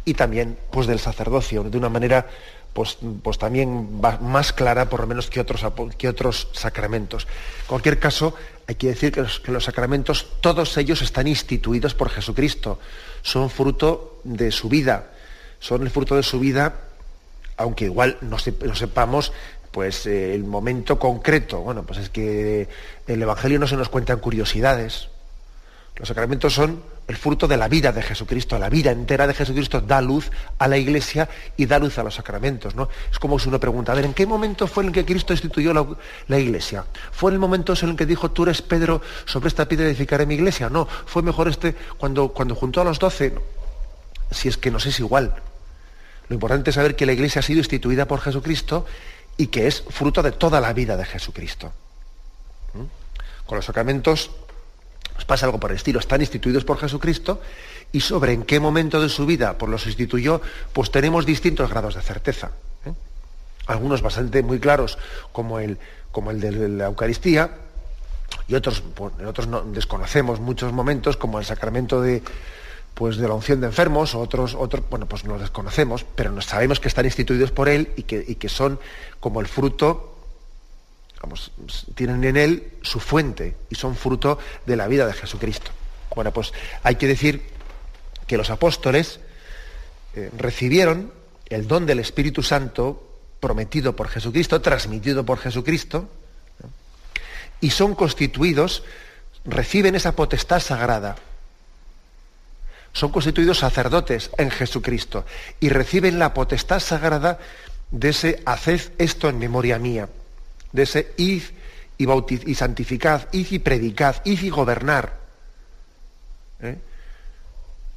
y 0.04 0.14
también 0.14 0.58
pues, 0.70 0.86
del 0.86 0.98
sacerdocio, 0.98 1.64
de 1.64 1.78
una 1.78 1.88
manera 1.88 2.26
pues, 2.74 2.98
pues 3.22 3.38
también 3.38 4.00
más 4.00 4.52
clara, 4.52 4.90
por 4.90 5.00
lo 5.00 5.06
menos, 5.06 5.30
que 5.30 5.40
otros, 5.40 5.64
que 5.96 6.08
otros 6.08 6.48
sacramentos. 6.52 7.26
En 7.62 7.66
cualquier 7.68 7.98
caso, 7.98 8.34
hay 8.66 8.74
que 8.74 8.88
decir 8.88 9.12
que 9.12 9.22
los, 9.22 9.40
que 9.40 9.52
los, 9.52 9.64
sacramentos, 9.64 10.26
todos 10.40 10.76
ellos 10.76 11.00
están 11.00 11.28
instituidos 11.28 11.94
por 11.94 12.10
Jesucristo, 12.10 12.80
son 13.22 13.48
fruto 13.48 14.20
de 14.24 14.50
su 14.50 14.68
vida, 14.68 15.12
son 15.60 15.82
el 15.82 15.90
fruto 15.90 16.16
de 16.16 16.24
su 16.24 16.40
vida, 16.40 16.74
aunque 17.56 17.84
igual 17.84 18.18
no, 18.20 18.38
sepamos 18.38 19.32
pues 19.70 20.06
eh, 20.06 20.34
el 20.34 20.44
momento 20.44 20.98
concreto. 20.98 21.60
Bueno, 21.60 21.84
pues 21.84 22.00
es 22.00 22.10
que 22.10 22.68
el 23.06 23.22
Evangelio 23.22 23.58
no 23.58 23.66
se 23.68 23.76
nos 23.76 23.88
cuentan 23.88 24.18
curiosidades. 24.18 25.08
Los 25.96 26.08
sacramentos 26.08 26.52
son 26.52 26.82
el 27.06 27.16
fruto 27.16 27.46
de 27.46 27.56
la 27.56 27.68
vida 27.68 27.92
de 27.92 28.02
Jesucristo, 28.02 28.58
la 28.58 28.70
vida 28.70 28.90
entera 28.90 29.26
de 29.26 29.34
Jesucristo 29.34 29.80
da 29.80 30.00
luz 30.00 30.30
a 30.58 30.68
la 30.68 30.78
iglesia 30.78 31.28
y 31.56 31.66
da 31.66 31.78
luz 31.78 31.98
a 31.98 32.02
los 32.02 32.14
sacramentos. 32.14 32.74
¿no? 32.74 32.88
Es 33.10 33.18
como 33.18 33.38
si 33.38 33.48
uno 33.48 33.60
pregunta, 33.60 33.92
a 33.92 33.94
ver, 33.94 34.06
¿en 34.06 34.14
qué 34.14 34.26
momento 34.26 34.66
fue 34.66 34.84
en 34.84 34.88
el 34.88 34.94
que 34.94 35.04
Cristo 35.04 35.32
instituyó 35.32 35.74
la, 36.28 36.38
iglesia? 36.38 36.84
¿Fue 37.12 37.30
en 37.30 37.34
el 37.34 37.40
momento 37.40 37.74
en 37.80 37.90
el 37.90 37.96
que 37.96 38.06
dijo, 38.06 38.30
tú 38.30 38.44
eres 38.44 38.62
Pedro, 38.62 39.02
sobre 39.26 39.48
esta 39.48 39.68
piedra 39.68 39.86
edificaré 39.86 40.24
mi 40.24 40.34
iglesia? 40.34 40.70
No, 40.70 40.86
fue 40.86 41.22
mejor 41.22 41.48
este 41.48 41.74
cuando, 41.98 42.28
cuando 42.28 42.54
juntó 42.54 42.80
a 42.80 42.84
los 42.84 42.98
doce. 42.98 43.34
Si 44.30 44.48
es 44.48 44.56
que 44.56 44.70
nos 44.70 44.86
es 44.86 44.98
igual. 44.98 45.34
Lo 46.28 46.34
importante 46.34 46.70
es 46.70 46.76
saber 46.76 46.96
que 46.96 47.04
la 47.04 47.12
iglesia 47.12 47.40
ha 47.40 47.42
sido 47.42 47.58
instituida 47.58 48.06
por 48.06 48.20
Jesucristo 48.20 48.86
y 49.36 49.48
que 49.48 49.66
es 49.66 49.84
fruto 49.90 50.22
de 50.22 50.32
toda 50.32 50.60
la 50.60 50.72
vida 50.72 50.96
de 50.96 51.04
Jesucristo. 51.04 51.72
Con 53.44 53.56
los 53.56 53.66
sacramentos 53.66 54.30
nos 55.14 55.24
pasa 55.24 55.46
algo 55.46 55.61
por 55.61 55.70
el 55.70 55.77
estilo. 55.77 56.00
Están 56.00 56.20
instituidos 56.20 56.64
por 56.64 56.79
Jesucristo 56.79 57.40
y 57.92 58.00
sobre 58.00 58.33
en 58.33 58.42
qué 58.42 58.61
momento 58.61 59.00
de 59.00 59.09
su 59.09 59.27
vida 59.27 59.57
pues 59.57 59.70
los 59.70 59.87
instituyó, 59.87 60.40
pues 60.72 60.90
tenemos 60.90 61.27
distintos 61.27 61.70
grados 61.70 61.94
de 61.94 62.03
certeza. 62.03 62.50
¿eh? 62.85 62.92
Algunos 63.66 64.03
bastante 64.03 64.42
muy 64.42 64.59
claros, 64.59 64.98
como 65.33 65.61
el, 65.61 65.79
como 66.11 66.31
el 66.31 66.40
de 66.40 66.68
la 66.68 66.87
Eucaristía, 66.87 67.50
y 68.48 68.55
otros, 68.55 68.83
pues, 68.94 69.12
otros 69.27 69.46
no, 69.46 69.62
desconocemos 69.62 70.40
muchos 70.40 70.72
momentos, 70.72 71.16
como 71.16 71.38
el 71.38 71.44
sacramento 71.44 72.00
de, 72.00 72.22
pues 72.94 73.16
de 73.16 73.29
la 73.29 73.35
unción 73.35 73.61
de 73.61 73.68
enfermos, 73.68 74.14
otros, 74.14 74.55
otros, 74.55 74.85
bueno, 74.90 75.07
pues 75.07 75.24
no 75.24 75.33
los 75.33 75.42
desconocemos, 75.42 76.05
pero 76.14 76.38
sabemos 76.42 76.81
que 76.81 76.88
están 76.88 77.05
instituidos 77.05 77.50
por 77.50 77.68
él 77.68 77.92
y 77.96 78.03
que, 78.03 78.24
y 78.27 78.35
que 78.35 78.48
son 78.48 78.79
como 79.20 79.40
el 79.40 79.46
fruto 79.46 80.13
tienen 81.94 82.24
en 82.24 82.37
él 82.37 82.72
su 82.82 83.00
fuente 83.00 83.56
y 83.70 83.74
son 83.74 83.96
fruto 83.96 84.38
de 84.66 84.76
la 84.76 84.87
vida 84.88 85.06
de 85.06 85.12
Jesucristo. 85.12 85.70
Bueno, 86.14 86.32
pues 86.32 86.52
hay 86.82 86.96
que 86.96 87.06
decir 87.06 87.42
que 88.26 88.37
los 88.37 88.50
apóstoles 88.50 89.20
eh, 90.14 90.30
recibieron 90.37 91.12
el 91.46 91.66
don 91.66 91.87
del 91.87 92.00
Espíritu 92.00 92.42
Santo 92.42 93.18
prometido 93.40 93.94
por 93.94 94.08
Jesucristo, 94.08 94.60
transmitido 94.60 95.24
por 95.24 95.38
Jesucristo, 95.38 96.08
y 97.60 97.70
son 97.70 97.94
constituidos, 97.94 98.84
reciben 99.44 99.94
esa 99.94 100.16
potestad 100.16 100.60
sagrada. 100.60 101.16
Son 102.92 103.10
constituidos 103.10 103.58
sacerdotes 103.58 104.30
en 104.38 104.50
Jesucristo 104.50 105.26
y 105.60 105.68
reciben 105.68 106.18
la 106.18 106.32
potestad 106.32 106.80
sagrada 106.80 107.38
de 107.90 108.10
ese 108.10 108.42
haced 108.46 108.92
esto 108.98 109.28
en 109.28 109.38
memoria 109.38 109.78
mía 109.78 110.08
de 110.74 110.82
ese 110.82 111.14
id 111.16 111.42
y, 111.96 112.04
bautiz 112.04 112.42
y 112.46 112.54
santificad, 112.56 113.28
id 113.32 113.46
y 113.52 113.58
predicad, 113.60 114.16
id 114.24 114.42
y 114.42 114.50
gobernar. 114.50 115.16
¿eh? 116.60 116.76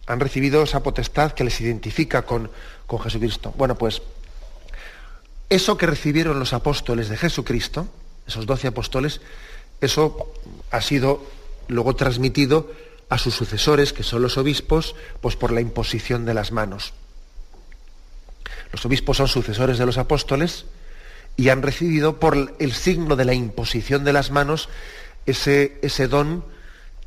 Han 0.06 0.20
recibido 0.20 0.62
esa 0.62 0.84
potestad 0.84 1.34
que 1.34 1.44
les 1.44 1.60
identifica 1.60 2.22
con, 2.22 2.50
con 2.86 3.00
Jesucristo. 3.00 3.54
Bueno, 3.58 3.76
pues 3.76 4.02
eso 5.50 5.76
que 5.76 5.88
recibieron 5.88 6.40
los 6.40 6.54
apóstoles 6.54 7.10
de 7.10 7.18
Jesucristo, 7.18 7.88
esos 8.28 8.46
doce 8.46 8.68
apóstoles, 8.68 9.22
eso 9.82 10.32
ha 10.70 10.82
sido 10.82 11.26
luego 11.68 11.96
transmitido 11.96 12.72
a 13.10 13.18
sus 13.18 13.34
sucesores, 13.34 13.92
que 13.92 14.04
son 14.04 14.22
los 14.22 14.38
obispos, 14.38 14.96
pues 15.20 15.36
por 15.36 15.52
la 15.52 15.62
imposición 15.62 16.26
de 16.26 16.36
las 16.36 16.52
manos. 16.52 16.94
Los 18.72 18.86
obispos 18.86 19.18
son 19.18 19.28
sucesores 19.28 19.80
de 19.80 19.86
los 19.86 19.98
apóstoles, 19.98 20.66
y 21.38 21.50
han 21.50 21.62
recibido 21.62 22.20
por 22.20 22.56
el 22.58 22.74
signo 22.74 23.16
de 23.16 23.26
la 23.26 23.36
imposición 23.36 24.04
de 24.04 24.12
las 24.12 24.32
manos 24.32 24.70
ese, 25.28 25.78
ese 25.84 26.08
don 26.08 26.44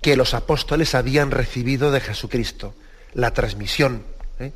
que 0.01 0.17
los 0.17 0.35
apóstoles 0.35 0.95
habían 0.95 1.33
recibido 1.33 1.91
de 1.91 2.01
Jesucristo, 2.01 2.75
la 3.13 3.33
transmisión. 3.33 4.05
¿eh? 4.39 4.53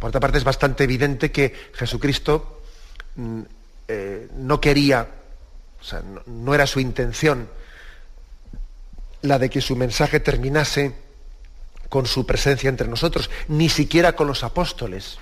Por 0.00 0.08
otra 0.08 0.20
parte, 0.20 0.38
es 0.38 0.44
bastante 0.44 0.84
evidente 0.84 1.30
que 1.30 1.54
Jesucristo 1.74 2.60
mm, 3.14 3.40
eh, 3.86 4.28
no 4.36 4.60
quería, 4.60 5.08
o 5.80 5.84
sea, 5.84 6.02
no 6.26 6.54
era 6.54 6.66
su 6.66 6.80
intención 6.80 7.48
la 9.22 9.38
de 9.38 9.48
que 9.48 9.62
su 9.62 9.76
mensaje 9.76 10.20
terminase 10.20 10.92
con 11.88 12.06
su 12.06 12.26
presencia 12.26 12.68
entre 12.68 12.88
nosotros, 12.88 13.30
ni 13.48 13.68
siquiera 13.68 14.16
con 14.16 14.26
los 14.26 14.42
apóstoles 14.42 15.18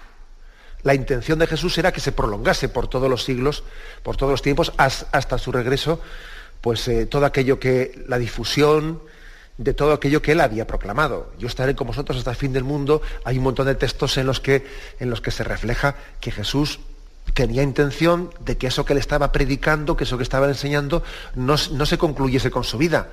la 0.83 0.95
intención 0.95 1.39
de 1.39 1.47
Jesús 1.47 1.77
era 1.79 1.93
que 1.93 2.01
se 2.01 2.13
prolongase 2.13 2.69
por 2.69 2.89
todos 2.89 3.09
los 3.09 3.25
siglos, 3.25 3.65
por 4.03 4.17
todos 4.17 4.33
los 4.33 4.43
tiempos, 4.43 4.73
hasta 4.77 5.39
su 5.39 5.53
regreso, 5.53 6.01
pues 6.61 6.87
eh, 6.89 7.07
todo 7.07 7.27
aquello 7.27 7.59
que, 7.59 8.05
la 8.09 8.19
difusión 8.19 9.01
de 9.59 9.75
todo 9.75 9.93
aquello 9.93 10.23
que 10.23 10.33
él 10.33 10.41
había 10.41 10.67
proclamado. 10.67 11.33
Yo 11.39 11.47
estaré 11.47 11.75
con 11.75 11.87
vosotros 11.87 12.19
hasta 12.19 12.31
el 12.31 12.37
fin 12.37 12.53
del 12.53 12.65
mundo. 12.65 13.03
Hay 13.25 13.39
un 13.39 13.45
montón 13.45 13.67
de 13.67 13.75
textos 13.75 14.17
en 14.17 14.27
los 14.27 14.41
que, 14.41 14.67
en 14.99 15.11
los 15.11 15.21
que 15.21 15.31
se 15.31 15.45
refleja 15.45 15.97
que 16.21 16.31
Jesús 16.31 16.81
tenía 17.35 17.63
intención 17.63 18.33
de 18.41 18.57
que 18.57 18.67
eso 18.67 18.85
que 18.85 18.95
le 18.95 19.01
estaba 19.01 19.33
predicando, 19.33 19.97
que 19.97 20.05
eso 20.05 20.17
que 20.17 20.23
estaba 20.23 20.49
enseñando, 20.49 21.03
no, 21.35 21.55
no 21.71 21.87
se 21.87 21.99
concluyese 21.99 22.51
con 22.51 22.65
su 22.65 22.79
vida, 22.79 23.09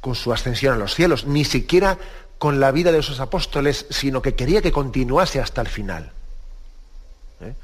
con 0.00 0.14
su 0.14 0.32
ascensión 0.32 0.74
a 0.74 0.78
los 0.78 0.94
cielos, 0.94 1.26
ni 1.26 1.44
siquiera 1.44 1.98
con 2.38 2.60
la 2.60 2.70
vida 2.72 2.92
de 2.92 2.98
esos 2.98 3.20
apóstoles, 3.20 3.86
sino 3.90 4.22
que 4.22 4.34
quería 4.34 4.62
que 4.62 4.72
continuase 4.72 5.40
hasta 5.40 5.60
el 5.60 5.68
final. 5.68 6.12
¿Eh? 7.40 7.54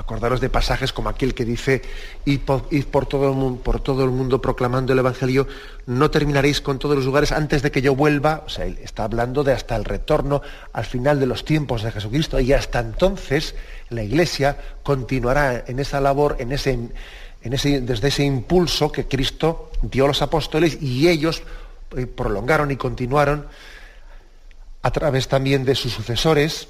Acordaros 0.00 0.40
de 0.40 0.48
pasajes 0.48 0.94
como 0.94 1.10
aquel 1.10 1.34
que 1.34 1.44
dice, 1.44 1.82
id 2.24 2.40
por, 2.40 3.04
todo 3.04 3.28
el 3.28 3.36
mundo, 3.36 3.62
por 3.62 3.82
todo 3.82 4.02
el 4.02 4.08
mundo 4.08 4.40
proclamando 4.40 4.94
el 4.94 4.98
Evangelio, 4.98 5.46
no 5.84 6.10
terminaréis 6.10 6.62
con 6.62 6.78
todos 6.78 6.96
los 6.96 7.04
lugares 7.04 7.32
antes 7.32 7.60
de 7.60 7.70
que 7.70 7.82
yo 7.82 7.94
vuelva. 7.94 8.42
O 8.46 8.48
sea, 8.48 8.64
él 8.64 8.78
está 8.82 9.04
hablando 9.04 9.44
de 9.44 9.52
hasta 9.52 9.76
el 9.76 9.84
retorno 9.84 10.40
al 10.72 10.86
final 10.86 11.20
de 11.20 11.26
los 11.26 11.44
tiempos 11.44 11.82
de 11.82 11.92
Jesucristo. 11.92 12.40
Y 12.40 12.54
hasta 12.54 12.80
entonces 12.80 13.54
la 13.90 14.02
Iglesia 14.02 14.56
continuará 14.82 15.64
en 15.66 15.78
esa 15.78 16.00
labor, 16.00 16.36
en 16.38 16.52
ese, 16.52 16.78
desde 17.42 18.08
ese 18.08 18.24
impulso 18.24 18.90
que 18.90 19.06
Cristo 19.06 19.70
dio 19.82 20.06
a 20.06 20.08
los 20.08 20.22
apóstoles 20.22 20.80
y 20.80 21.08
ellos 21.08 21.42
eh, 21.94 22.06
prolongaron 22.06 22.70
y 22.70 22.76
continuaron 22.76 23.46
a 24.80 24.90
través 24.92 25.28
también 25.28 25.66
de 25.66 25.74
sus 25.74 25.92
sucesores, 25.92 26.68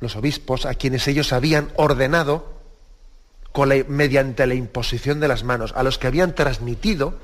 los 0.00 0.16
obispos, 0.16 0.64
a 0.64 0.72
quienes 0.72 1.06
ellos 1.06 1.34
habían 1.34 1.68
ordenado 1.76 2.61
mediante 3.88 4.46
la 4.46 4.54
imposición 4.54 5.20
de 5.20 5.28
las 5.28 5.44
manos, 5.44 5.72
a 5.76 5.82
los 5.82 5.98
que 5.98 6.06
habían 6.06 6.34
transmitido 6.34 7.18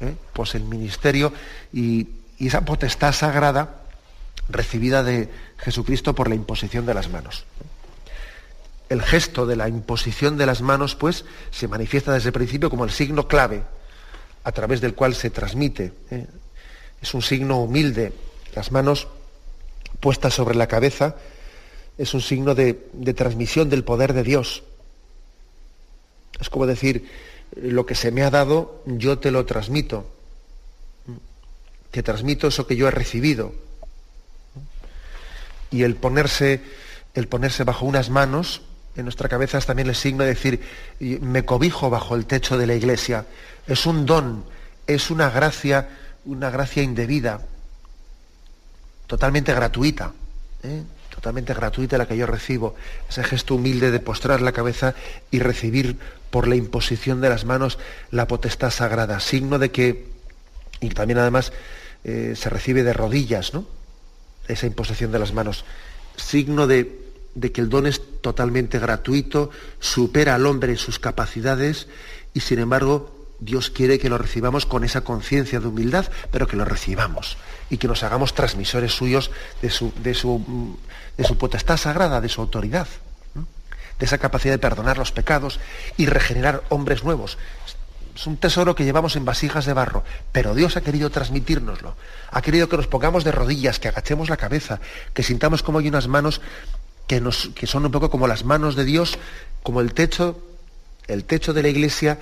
¿eh? 0.00 0.14
pues 0.32 0.54
el 0.54 0.64
ministerio 0.64 1.32
y, 1.72 2.08
esa 2.38 2.64
potestad 2.64 3.12
sagrada 3.12 3.80
recibida 4.48 5.02
de 5.02 5.28
Jesucristo 5.58 6.14
por 6.14 6.28
la 6.28 6.36
imposición 6.36 6.86
de 6.86 6.94
las 6.94 7.10
manos. 7.10 7.46
El 8.88 9.02
gesto 9.02 9.44
de 9.44 9.56
la 9.56 9.68
imposición 9.68 10.38
de 10.38 10.46
las 10.46 10.62
manos, 10.62 10.94
pues, 10.94 11.24
se 11.50 11.66
manifiesta 11.66 12.12
desde 12.12 12.28
el 12.28 12.32
principio 12.32 12.70
como 12.70 12.84
el 12.84 12.92
signo 12.92 13.26
clave 13.26 13.64
a 14.44 14.52
través 14.52 14.80
del 14.80 14.94
cual 14.94 15.16
se 15.16 15.30
transmite. 15.30 15.92
¿eh? 16.12 16.26
Es 17.02 17.12
un 17.12 17.22
signo 17.22 17.58
humilde. 17.58 18.12
Las 18.54 18.70
manos 18.70 19.08
puestas 19.98 20.32
sobre 20.32 20.54
la 20.54 20.68
cabeza 20.68 21.16
es 21.98 22.14
un 22.14 22.20
signo 22.20 22.54
de 22.54 22.74
transmisión 23.16 23.68
del 23.68 23.82
poder 23.82 24.12
de 24.12 24.22
Dios. 24.22 24.62
Es 26.40 26.50
como 26.50 26.66
decir, 26.66 27.08
lo 27.56 27.86
que 27.86 27.94
se 27.94 28.10
me 28.10 28.22
ha 28.22 28.30
dado, 28.30 28.82
yo 28.86 29.18
te 29.18 29.30
lo 29.30 29.44
transmito. 29.46 30.10
Te 31.90 32.02
transmito 32.02 32.48
eso 32.48 32.66
que 32.66 32.76
yo 32.76 32.88
he 32.88 32.90
recibido. 32.90 33.54
Y 35.70 35.82
el 35.82 35.96
ponerse, 35.96 36.62
el 37.14 37.28
ponerse 37.28 37.64
bajo 37.64 37.86
unas 37.86 38.10
manos 38.10 38.62
en 38.96 39.04
nuestra 39.04 39.28
cabeza 39.28 39.58
es 39.58 39.66
también 39.66 39.88
el 39.88 39.94
signo 39.94 40.24
de 40.24 40.30
decir, 40.30 40.60
me 40.98 41.44
cobijo 41.44 41.88
bajo 41.88 42.16
el 42.16 42.26
techo 42.26 42.58
de 42.58 42.66
la 42.66 42.74
iglesia. 42.74 43.26
Es 43.66 43.86
un 43.86 44.06
don, 44.06 44.44
es 44.86 45.10
una 45.10 45.30
gracia, 45.30 45.88
una 46.24 46.50
gracia 46.50 46.82
indebida, 46.82 47.46
totalmente 49.06 49.54
gratuita. 49.54 50.12
¿eh? 50.62 50.82
Totalmente 51.18 51.52
gratuita 51.52 51.98
la 51.98 52.06
que 52.06 52.16
yo 52.16 52.26
recibo, 52.26 52.76
ese 53.08 53.24
gesto 53.24 53.56
humilde 53.56 53.90
de 53.90 53.98
postrar 53.98 54.40
la 54.40 54.52
cabeza 54.52 54.94
y 55.32 55.40
recibir 55.40 55.98
por 56.30 56.46
la 56.46 56.54
imposición 56.54 57.20
de 57.20 57.28
las 57.28 57.44
manos 57.44 57.76
la 58.12 58.28
potestad 58.28 58.70
sagrada, 58.70 59.18
signo 59.18 59.58
de 59.58 59.72
que, 59.72 60.06
y 60.80 60.90
también 60.90 61.18
además 61.18 61.52
eh, 62.04 62.34
se 62.36 62.48
recibe 62.50 62.84
de 62.84 62.92
rodillas, 62.92 63.52
¿no? 63.52 63.66
Esa 64.46 64.68
imposición 64.68 65.10
de 65.10 65.18
las 65.18 65.32
manos, 65.32 65.64
signo 66.16 66.68
de, 66.68 67.00
de 67.34 67.50
que 67.50 67.62
el 67.62 67.68
don 67.68 67.88
es 67.88 68.00
totalmente 68.20 68.78
gratuito, 68.78 69.50
supera 69.80 70.36
al 70.36 70.46
hombre 70.46 70.70
en 70.70 70.78
sus 70.78 71.00
capacidades 71.00 71.88
y 72.32 72.40
sin 72.40 72.60
embargo 72.60 73.17
Dios 73.40 73.70
quiere 73.70 73.98
que 73.98 74.08
lo 74.08 74.18
recibamos 74.18 74.66
con 74.66 74.84
esa 74.84 75.02
conciencia 75.02 75.60
de 75.60 75.68
humildad, 75.68 76.06
pero 76.30 76.46
que 76.46 76.56
lo 76.56 76.64
recibamos 76.64 77.36
y 77.70 77.78
que 77.78 77.88
nos 77.88 78.02
hagamos 78.02 78.34
transmisores 78.34 78.92
suyos 78.92 79.30
de 79.62 79.70
su, 79.70 79.92
de 80.02 80.14
su, 80.14 80.76
de 81.16 81.24
su 81.24 81.38
potestad 81.38 81.76
sagrada, 81.76 82.20
de 82.20 82.28
su 82.28 82.40
autoridad, 82.40 82.88
de 83.34 84.06
esa 84.06 84.18
capacidad 84.18 84.54
de 84.54 84.58
perdonar 84.58 84.98
los 84.98 85.12
pecados 85.12 85.60
y 85.96 86.06
regenerar 86.06 86.62
hombres 86.68 87.04
nuevos. 87.04 87.38
Es 88.14 88.26
un 88.26 88.36
tesoro 88.36 88.74
que 88.74 88.84
llevamos 88.84 89.14
en 89.14 89.24
vasijas 89.24 89.64
de 89.64 89.72
barro, 89.72 90.02
pero 90.32 90.54
Dios 90.54 90.76
ha 90.76 90.80
querido 90.80 91.08
transmitírnoslo. 91.10 91.94
Ha 92.32 92.42
querido 92.42 92.68
que 92.68 92.76
nos 92.76 92.88
pongamos 92.88 93.22
de 93.22 93.30
rodillas, 93.30 93.78
que 93.78 93.86
agachemos 93.86 94.28
la 94.28 94.36
cabeza, 94.36 94.80
que 95.14 95.22
sintamos 95.22 95.62
como 95.62 95.78
hay 95.78 95.86
unas 95.86 96.08
manos 96.08 96.40
que, 97.06 97.20
nos, 97.20 97.50
que 97.54 97.68
son 97.68 97.86
un 97.86 97.92
poco 97.92 98.10
como 98.10 98.26
las 98.26 98.44
manos 98.44 98.74
de 98.74 98.84
Dios, 98.84 99.18
como 99.62 99.80
el 99.80 99.94
techo, 99.94 100.40
el 101.06 101.24
techo 101.24 101.52
de 101.52 101.62
la 101.62 101.68
iglesia 101.68 102.18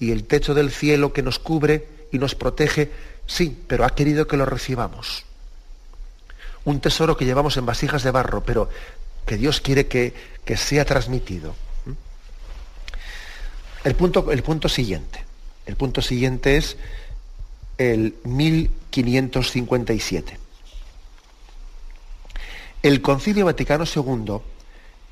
y 0.00 0.10
el 0.10 0.24
techo 0.24 0.54
del 0.54 0.72
cielo 0.72 1.12
que 1.12 1.22
nos 1.22 1.38
cubre 1.38 1.86
y 2.10 2.18
nos 2.18 2.34
protege. 2.34 2.90
Sí, 3.26 3.56
pero 3.68 3.84
ha 3.84 3.94
querido 3.94 4.26
que 4.26 4.36
lo 4.36 4.46
recibamos 4.46 5.24
un 6.64 6.80
tesoro 6.80 7.16
que 7.16 7.24
llevamos 7.24 7.56
en 7.56 7.66
vasijas 7.66 8.02
de 8.02 8.10
barro, 8.10 8.42
pero 8.42 8.68
que 9.26 9.36
Dios 9.36 9.60
quiere 9.60 9.86
que, 9.86 10.12
sea 10.56 10.84
transmitido. 10.84 11.54
El 13.84 13.94
punto, 13.94 14.32
el 14.32 14.42
punto 14.42 14.68
siguiente. 14.68 15.24
El 15.64 15.76
punto 15.76 16.02
siguiente 16.02 16.56
es 16.56 16.76
el 17.78 18.16
1557. 18.24 20.40
El 22.82 23.00
Concilio 23.00 23.44
Vaticano 23.44 23.84
II 23.84 24.40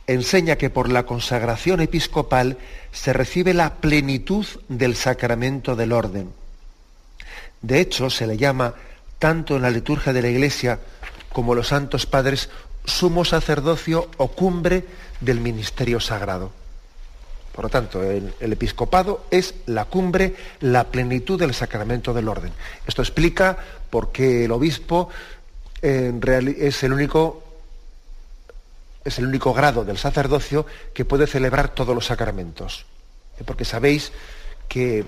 enseña 0.09 0.57
que 0.57 0.71
por 0.71 0.91
la 0.91 1.05
consagración 1.05 1.81
episcopal 1.81 2.57
se 2.91 3.13
recibe 3.13 3.55
la 3.55 3.75
plenitud 3.75 4.47
del 4.69 4.97
sacramento 4.97 5.77
del 5.77 5.93
orden. 5.93 6.31
De 7.61 7.79
hecho, 7.79 8.11
se 8.11 8.27
le 8.27 8.37
llama 8.37 8.75
tanto 9.19 9.57
en 9.57 9.63
la 9.63 9.71
liturgia 9.71 10.13
de 10.13 10.23
la 10.23 10.29
Iglesia 10.29 10.81
como 11.33 11.55
los 11.55 11.69
santos 11.69 12.07
padres, 12.07 12.49
sumo 12.85 13.25
sacerdocio 13.25 14.11
o 14.17 14.29
cumbre 14.29 14.85
del 15.21 15.41
ministerio 15.41 16.01
sagrado. 16.01 16.53
Por 17.53 17.65
lo 17.65 17.69
tanto, 17.69 18.03
el, 18.03 18.33
episcopado 18.41 19.27
es 19.31 19.57
la 19.67 19.85
cumbre, 19.85 20.35
la 20.61 20.85
plenitud 20.85 21.39
del 21.39 21.53
sacramento 21.53 22.15
del 22.15 22.29
orden. 22.29 22.53
Esto 22.87 23.03
explica 23.03 23.59
por 23.91 24.11
qué 24.11 24.47
el 24.47 24.53
obispo 24.53 25.11
es 25.83 26.83
el 26.83 26.93
único 26.93 27.48
es 29.09 29.19
el 29.19 29.27
único 29.27 29.53
grado 29.53 29.85
del 29.85 29.99
sacerdocio 29.99 30.67
que 30.95 31.05
puede 31.05 31.27
celebrar 31.27 31.75
todos 31.75 31.95
los 31.95 32.07
sacramentos. 32.07 32.87
Porque 33.45 33.65
sabéis 33.65 34.13
que, 34.69 35.05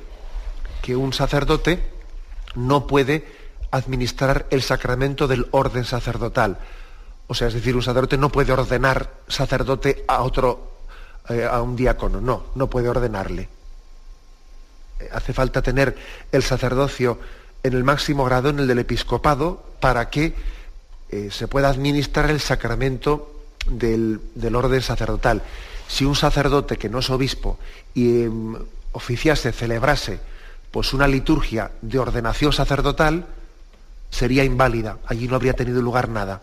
que 0.82 0.96
un 0.96 1.12
sacerdote 1.12 1.82
no 2.54 2.86
puede 2.86 3.24
administrar 3.70 4.46
el 4.50 4.62
sacramento 4.62 5.28
del 5.28 5.46
orden 5.52 5.84
sacerdotal. 5.84 6.58
O 7.26 7.34
sea, 7.34 7.48
es 7.48 7.54
decir, 7.54 7.76
un 7.76 7.82
sacerdote 7.82 8.18
no 8.18 8.30
puede 8.30 8.52
ordenar 8.52 9.10
sacerdote 9.28 10.04
a 10.08 10.22
otro, 10.22 10.72
eh, 11.28 11.46
a 11.48 11.62
un 11.62 11.76
diácono, 11.76 12.20
no, 12.20 12.46
no 12.54 12.68
puede 12.68 12.88
ordenarle. 12.88 13.48
Eh, 14.98 15.08
hace 15.12 15.32
falta 15.32 15.62
tener 15.62 15.96
el 16.32 16.42
sacerdocio 16.42 17.18
en 17.62 17.74
el 17.74 17.84
máximo 17.84 18.24
grado, 18.24 18.48
en 18.48 18.58
el 18.58 18.66
del 18.66 18.80
episcopado, 18.80 19.62
para 19.80 20.10
que 20.10 20.34
eh, 21.10 21.28
se 21.30 21.46
pueda 21.46 21.68
administrar 21.68 22.30
el 22.30 22.40
sacramento 22.40 23.39
del, 23.66 24.20
orden 24.54 24.82
sacerdotal. 24.82 25.42
Si 25.88 26.04
un 26.04 26.14
sacerdote 26.14 26.76
que 26.76 26.88
no 26.88 27.00
es 27.00 27.10
obispo 27.10 27.58
y 27.94 28.22
em, 28.24 28.56
oficiase, 28.92 29.52
celebrase, 29.52 30.20
pues 30.70 30.92
una 30.92 31.08
liturgia 31.08 31.72
de 31.82 31.98
ordenación 31.98 32.52
sacerdotal, 32.52 33.26
sería 34.10 34.44
inválida, 34.44 34.98
allí 35.06 35.28
no 35.28 35.36
habría 35.36 35.54
tenido 35.54 35.82
lugar 35.82 36.08
nada. 36.08 36.42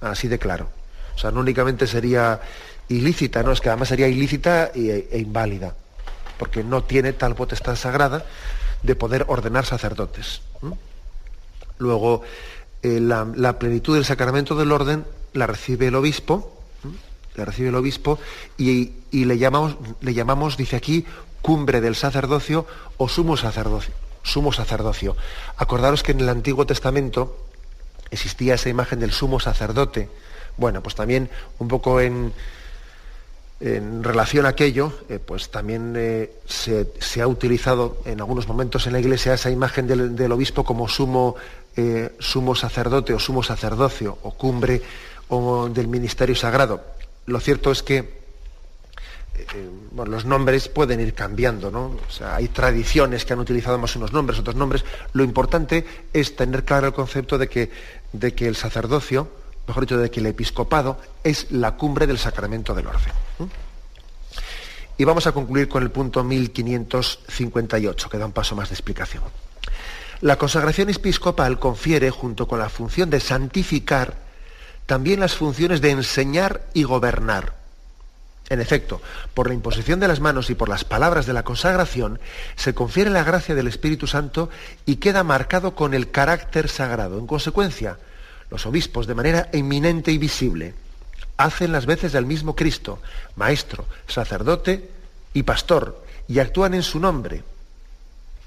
Así 0.00 0.28
de 0.28 0.38
claro. 0.38 0.70
O 1.14 1.18
sea, 1.18 1.30
no 1.30 1.40
únicamente 1.40 1.86
sería 1.86 2.40
ilícita, 2.88 3.42
no, 3.42 3.52
es 3.52 3.60
que 3.60 3.68
además 3.68 3.88
sería 3.88 4.08
ilícita 4.08 4.70
e, 4.74 5.08
e 5.10 5.18
inválida, 5.18 5.74
porque 6.38 6.62
no 6.62 6.84
tiene 6.84 7.12
tal 7.12 7.34
potestad 7.34 7.76
sagrada 7.76 8.24
de 8.82 8.94
poder 8.94 9.24
ordenar 9.28 9.66
sacerdotes. 9.66 10.40
Luego, 11.78 12.22
eh, 12.82 13.00
la, 13.00 13.58
plenitud 13.58 13.94
del 13.94 14.04
sacramento 14.04 14.54
del 14.54 14.72
orden 14.72 15.04
la 15.38 15.46
recibe 15.46 15.86
el 15.86 15.94
obispo, 15.94 16.52
la 17.36 17.44
recibe 17.44 17.68
el 17.68 17.76
obispo 17.76 18.18
y, 18.56 18.92
y, 19.10 19.24
le, 19.24 19.38
llamamos, 19.38 19.76
le 20.00 20.14
llamamos, 20.14 20.56
dice 20.56 20.76
aquí, 20.76 21.06
cumbre 21.40 21.80
del 21.80 21.94
sacerdocio 21.94 22.66
o 22.96 23.08
sumo 23.08 23.36
sacerdocio 23.36 23.94
sumo 24.28 24.52
sacerdocio. 24.52 25.16
Acordaros 25.56 26.02
que 26.02 26.12
en 26.12 26.20
el 26.20 26.28
Antiguo 26.28 26.66
Testamento 26.66 27.36
existía 28.10 28.54
esa 28.54 28.68
imagen 28.68 29.00
del 29.00 29.12
sumo 29.12 29.40
sacerdote. 29.40 30.08
Bueno, 30.56 30.82
pues 30.82 30.94
también 30.94 31.30
un 31.58 31.68
poco 31.68 32.00
en, 32.00 32.32
en 33.60 34.04
relación 34.04 34.46
a 34.46 34.50
aquello, 34.50 34.92
eh, 35.08 35.18
pues 35.18 35.50
también 35.50 35.94
eh, 35.96 36.32
se, 36.46 37.22
ha 37.22 37.26
utilizado 37.26 37.98
en 38.04 38.20
algunos 38.20 38.46
momentos 38.48 38.86
en 38.86 38.92
la 38.92 39.00
Iglesia 39.00 39.34
esa 39.34 39.50
imagen 39.50 39.86
del, 39.86 40.32
obispo 40.32 40.64
como 40.64 40.88
sumo, 40.88 41.36
eh, 41.76 42.12
sumo 42.18 42.54
sacerdote 42.54 43.14
o 43.14 43.18
sumo 43.18 43.42
sacerdocio 43.42 44.18
o 44.22 44.32
cumbre 44.32 44.82
o 45.28 45.68
del 45.68 45.88
ministerio 45.88 46.34
sagrado. 46.34 46.84
lo 47.26 47.40
cierto 47.40 47.70
es 47.70 47.82
que 47.82 48.18
eh, 49.38 49.70
los 49.94 50.24
nombres 50.24 50.68
pueden 50.68 51.00
ir 51.00 51.14
cambiando, 51.14 51.70
¿no? 51.70 51.96
O 52.08 52.10
sea, 52.10 52.36
hay 52.36 52.48
tradiciones 52.48 53.24
que 53.24 53.34
han 53.34 53.38
utilizado 53.38 53.78
más 53.78 53.94
unos 53.94 54.12
nombres, 54.12 54.38
otros 54.38 54.56
nombres. 54.56 54.84
Lo 55.12 55.22
importante 55.22 55.86
es 56.12 56.34
tener 56.34 56.64
claro 56.64 56.88
el 56.88 56.92
concepto 56.92 57.38
de 57.38 57.48
que, 57.48 57.70
de 58.12 58.34
que 58.34 58.48
el 58.48 58.56
sacerdocio, 58.56 59.28
mejor 59.66 59.84
dicho, 59.84 59.98
de 59.98 60.10
que 60.10 60.20
el 60.20 60.26
episcopado 60.26 60.98
es 61.22 61.52
la 61.52 61.76
cumbre 61.76 62.06
del 62.06 62.18
sacramento 62.18 62.74
del 62.74 62.88
orden. 62.88 63.12
Y 64.96 65.04
vamos 65.04 65.28
a 65.28 65.32
concluir 65.32 65.68
con 65.68 65.84
el 65.84 65.92
punto 65.92 66.24
1558, 66.24 68.10
que 68.10 68.18
da 68.18 68.26
un 68.26 68.32
paso 68.32 68.56
más 68.56 68.70
de 68.70 68.74
explicación. 68.74 69.22
La 70.20 70.36
consagración 70.36 70.90
episcopal 70.90 71.60
confiere, 71.60 72.10
junto 72.10 72.48
con 72.48 72.58
la 72.58 72.68
función 72.68 73.08
de 73.08 73.20
santificar, 73.20 74.27
también 74.88 75.20
las 75.20 75.36
funciones 75.36 75.82
de 75.82 75.90
enseñar 75.90 76.62
y 76.72 76.84
gobernar. 76.84 77.52
En 78.48 78.58
efecto, 78.58 79.02
por 79.34 79.46
la 79.46 79.52
imposición 79.52 80.00
de 80.00 80.08
las 80.08 80.18
manos 80.18 80.48
y 80.48 80.54
por 80.54 80.70
las 80.70 80.84
palabras 80.84 81.26
de 81.26 81.34
la 81.34 81.44
consagración, 81.44 82.18
se 82.56 82.72
confiere 82.72 83.10
la 83.10 83.22
gracia 83.22 83.54
del 83.54 83.66
Espíritu 83.66 84.06
Santo 84.06 84.48
y 84.86 84.96
queda 84.96 85.22
marcado 85.24 85.74
con 85.74 85.92
el 85.92 86.10
carácter 86.10 86.70
sagrado. 86.70 87.18
En 87.18 87.26
consecuencia, 87.26 87.98
los 88.50 88.64
obispos, 88.64 89.06
de 89.06 89.14
manera 89.14 89.50
eminente 89.52 90.10
y 90.10 90.16
visible, 90.16 90.74
hacen 91.36 91.70
las 91.70 91.84
veces 91.84 92.12
del 92.12 92.24
mismo 92.24 92.56
Cristo, 92.56 93.02
maestro, 93.36 93.84
sacerdote 94.06 94.88
y 95.34 95.42
pastor, 95.42 96.02
y 96.26 96.38
actúan 96.38 96.72
en 96.72 96.82
su 96.82 96.98
nombre. 96.98 97.44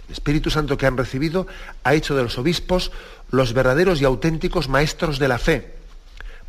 El 0.07 0.13
Espíritu 0.13 0.49
Santo 0.49 0.75
que 0.75 0.87
han 0.87 0.97
recibido 0.97 1.45
ha 1.83 1.93
hecho 1.93 2.15
de 2.15 2.23
los 2.23 2.39
obispos 2.39 2.91
los 3.29 3.53
verdaderos 3.53 4.01
y 4.01 4.05
auténticos 4.05 4.69
maestros 4.69 5.19
de 5.19 5.27
la 5.27 5.37
fe, 5.37 5.80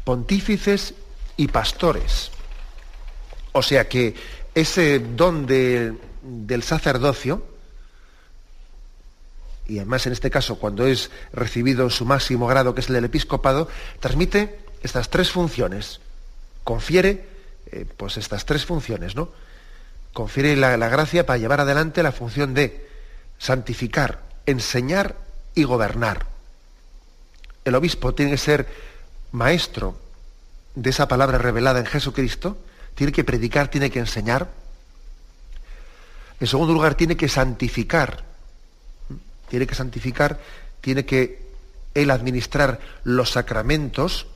pontífices 0.04 0.94
y 1.36 1.48
pastores. 1.48 2.30
O 3.52 3.62
sea 3.62 3.88
que 3.88 4.14
ese 4.54 4.98
don 4.98 5.46
del 5.46 6.62
sacerdocio, 6.62 7.44
y 9.66 9.78
además 9.78 10.06
en 10.06 10.12
este 10.12 10.30
caso 10.30 10.56
cuando 10.56 10.86
es 10.86 11.10
recibido 11.32 11.84
en 11.84 11.90
su 11.90 12.04
máximo 12.04 12.46
grado, 12.46 12.74
que 12.74 12.80
es 12.80 12.88
el 12.88 12.94
del 12.94 13.04
episcopado, 13.04 13.68
transmite 14.00 14.58
estas 14.82 15.10
tres 15.10 15.30
funciones, 15.30 16.00
confiere 16.64 17.26
eh, 17.66 17.86
pues 17.96 18.16
estas 18.16 18.44
tres 18.44 18.66
funciones, 18.66 19.14
¿no? 19.14 19.30
Confiere 20.12 20.56
la, 20.56 20.76
la 20.76 20.88
gracia 20.88 21.24
para 21.24 21.38
llevar 21.38 21.60
adelante 21.60 22.02
la 22.02 22.12
función 22.12 22.52
de 22.52 22.86
santificar, 23.38 24.20
enseñar 24.44 25.16
y 25.54 25.64
gobernar. 25.64 26.26
El 27.64 27.74
obispo 27.74 28.14
tiene 28.14 28.32
que 28.32 28.38
ser 28.38 28.91
maestro 29.32 29.98
de 30.74 30.90
esa 30.90 31.08
palabra 31.08 31.38
revelada 31.38 31.80
en 31.80 31.86
Jesucristo, 31.86 32.56
tiene 32.94 33.12
que 33.12 33.24
predicar, 33.24 33.68
tiene 33.68 33.90
que 33.90 33.98
enseñar. 33.98 34.48
En 36.40 36.46
segundo 36.46 36.72
lugar, 36.72 36.94
tiene 36.94 37.16
que 37.16 37.28
santificar. 37.28 38.24
Tiene 39.48 39.66
que 39.66 39.74
santificar, 39.74 40.40
tiene 40.80 41.04
que 41.04 41.42
él 41.94 42.10
administrar 42.10 42.80
los 43.04 43.30
sacramentos, 43.32 44.26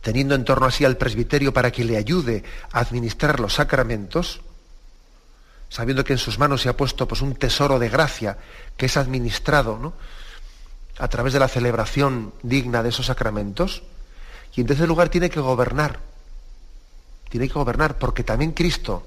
teniendo 0.00 0.34
en 0.34 0.44
torno 0.44 0.66
así 0.66 0.84
al 0.84 0.96
presbiterio 0.96 1.52
para 1.52 1.70
que 1.70 1.84
le 1.84 1.96
ayude 1.96 2.44
a 2.72 2.80
administrar 2.80 3.40
los 3.40 3.54
sacramentos, 3.54 4.40
sabiendo 5.68 6.04
que 6.04 6.14
en 6.14 6.18
sus 6.18 6.38
manos 6.38 6.62
se 6.62 6.68
ha 6.68 6.76
puesto 6.76 7.06
pues, 7.06 7.20
un 7.20 7.34
tesoro 7.34 7.78
de 7.78 7.90
gracia 7.90 8.38
que 8.76 8.86
es 8.86 8.96
administrado 8.96 9.78
¿no? 9.78 9.92
A 10.98 11.08
través 11.08 11.32
de 11.32 11.38
la 11.38 11.48
celebración 11.48 12.32
digna 12.42 12.82
de 12.82 12.88
esos 12.90 13.06
sacramentos. 13.06 13.82
Y 14.54 14.60
en 14.62 14.66
tercer 14.66 14.88
lugar 14.88 15.08
tiene 15.08 15.30
que 15.30 15.40
gobernar, 15.40 16.00
tiene 17.28 17.46
que 17.46 17.54
gobernar, 17.54 17.98
porque 17.98 18.24
también 18.24 18.52
Cristo, 18.52 19.06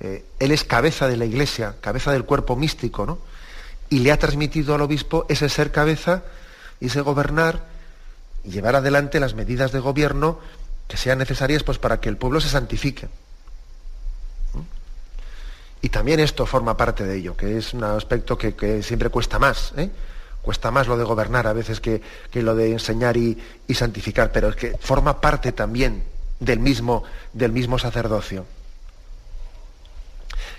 eh, 0.00 0.24
Él 0.38 0.52
es 0.52 0.64
cabeza 0.64 1.06
de 1.06 1.16
la 1.16 1.26
iglesia, 1.26 1.76
cabeza 1.80 2.12
del 2.12 2.24
cuerpo 2.24 2.56
místico, 2.56 3.04
¿no? 3.04 3.18
Y 3.90 3.98
le 3.98 4.12
ha 4.12 4.18
transmitido 4.18 4.74
al 4.74 4.80
obispo 4.80 5.26
ese 5.28 5.48
ser 5.48 5.72
cabeza 5.72 6.22
y 6.80 6.86
ese 6.86 7.00
gobernar 7.02 7.66
y 8.44 8.50
llevar 8.50 8.76
adelante 8.76 9.20
las 9.20 9.34
medidas 9.34 9.72
de 9.72 9.80
gobierno 9.80 10.38
que 10.88 10.96
sean 10.96 11.18
necesarias 11.18 11.62
pues, 11.62 11.78
para 11.78 12.00
que 12.00 12.08
el 12.08 12.16
pueblo 12.16 12.40
se 12.40 12.48
santifique. 12.48 13.08
Y 15.82 15.88
también 15.88 16.20
esto 16.20 16.44
forma 16.46 16.76
parte 16.76 17.04
de 17.04 17.16
ello, 17.16 17.36
que 17.36 17.56
es 17.56 17.72
un 17.72 17.84
aspecto 17.84 18.36
que, 18.36 18.82
siempre 18.82 19.08
cuesta 19.08 19.38
más. 19.38 19.72
¿eh? 19.76 19.90
Cuesta 20.42 20.70
más 20.70 20.86
lo 20.86 20.96
de 20.96 21.04
gobernar 21.04 21.46
a 21.46 21.52
veces 21.52 21.80
que, 21.80 22.02
lo 22.34 22.54
de 22.54 22.72
enseñar 22.72 23.16
y, 23.16 23.36
y 23.66 23.74
santificar, 23.74 24.32
pero 24.32 24.48
es 24.48 24.56
que 24.56 24.76
forma 24.78 25.20
parte 25.20 25.52
también 25.52 26.02
del 26.38 26.58
mismo, 26.58 27.04
del 27.32 27.52
mismo 27.52 27.78
sacerdocio. 27.78 28.46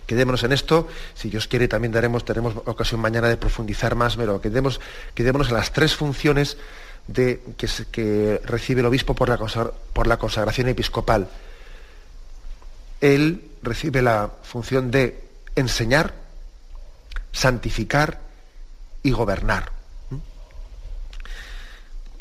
Quedémonos 0.05 0.43
en 0.43 0.51
esto, 0.51 0.87
si 1.15 1.29
Dios 1.29 1.47
quiere 1.47 1.67
también 1.67 1.91
daremos, 1.91 2.25
tenemos 2.25 2.55
ocasión 2.65 2.99
mañana 2.99 3.29
de 3.29 3.37
profundizar 3.37 3.95
más, 3.95 4.17
pero 4.17 4.41
quedémonos, 4.41 4.81
quedémonos 5.15 5.49
en 5.49 5.55
las 5.55 5.71
tres 5.71 5.95
funciones 5.95 6.57
de, 7.07 7.41
que, 7.57 7.67
que, 7.91 8.41
recibe 8.43 8.81
el 8.81 8.87
obispo 8.87 9.15
por 9.15 9.29
la, 9.29 9.37
por 9.93 10.07
la 10.07 10.17
consagración 10.17 10.67
episcopal. 10.67 11.29
Él 12.99 13.51
recibe 13.63 14.01
la 14.01 14.29
función 14.43 14.91
de 14.91 15.23
enseñar, 15.55 16.13
santificar 17.31 18.19
y 19.03 19.11
gobernar. 19.11 19.71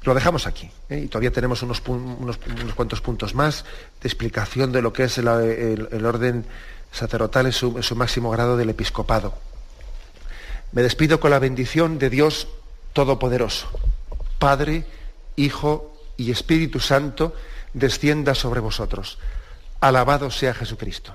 Lo 0.02 0.14
dejamos 0.14 0.46
aquí. 0.46 0.70
¿eh? 0.88 1.00
Y 1.04 1.08
todavía 1.08 1.30
tenemos 1.30 1.62
unos, 1.62 1.82
unos, 1.86 2.38
cuantos 2.74 3.00
puntos 3.00 3.34
más 3.34 3.64
de 4.00 4.08
explicación 4.08 4.72
de 4.72 4.82
lo 4.82 4.92
que 4.92 5.04
es 5.04 5.18
el, 5.18 5.28
orden 5.28 6.46
sacerdotal 6.90 7.46
en 7.46 7.52
su, 7.52 7.76
en 7.76 7.82
su 7.82 7.96
máximo 7.96 8.30
grado 8.30 8.56
del 8.56 8.70
episcopado. 8.70 9.34
Me 10.72 10.82
despido 10.82 11.20
con 11.20 11.30
la 11.30 11.38
bendición 11.38 11.98
de 11.98 12.10
Dios 12.10 12.48
Todopoderoso. 12.92 13.68
Padre, 14.38 14.86
Hijo 15.36 15.94
y 16.16 16.30
Espíritu 16.30 16.80
Santo, 16.80 17.34
descienda 17.74 18.34
sobre 18.34 18.60
vosotros. 18.60 19.18
Alabado 19.80 20.30
sea 20.30 20.54
Jesucristo. 20.54 21.14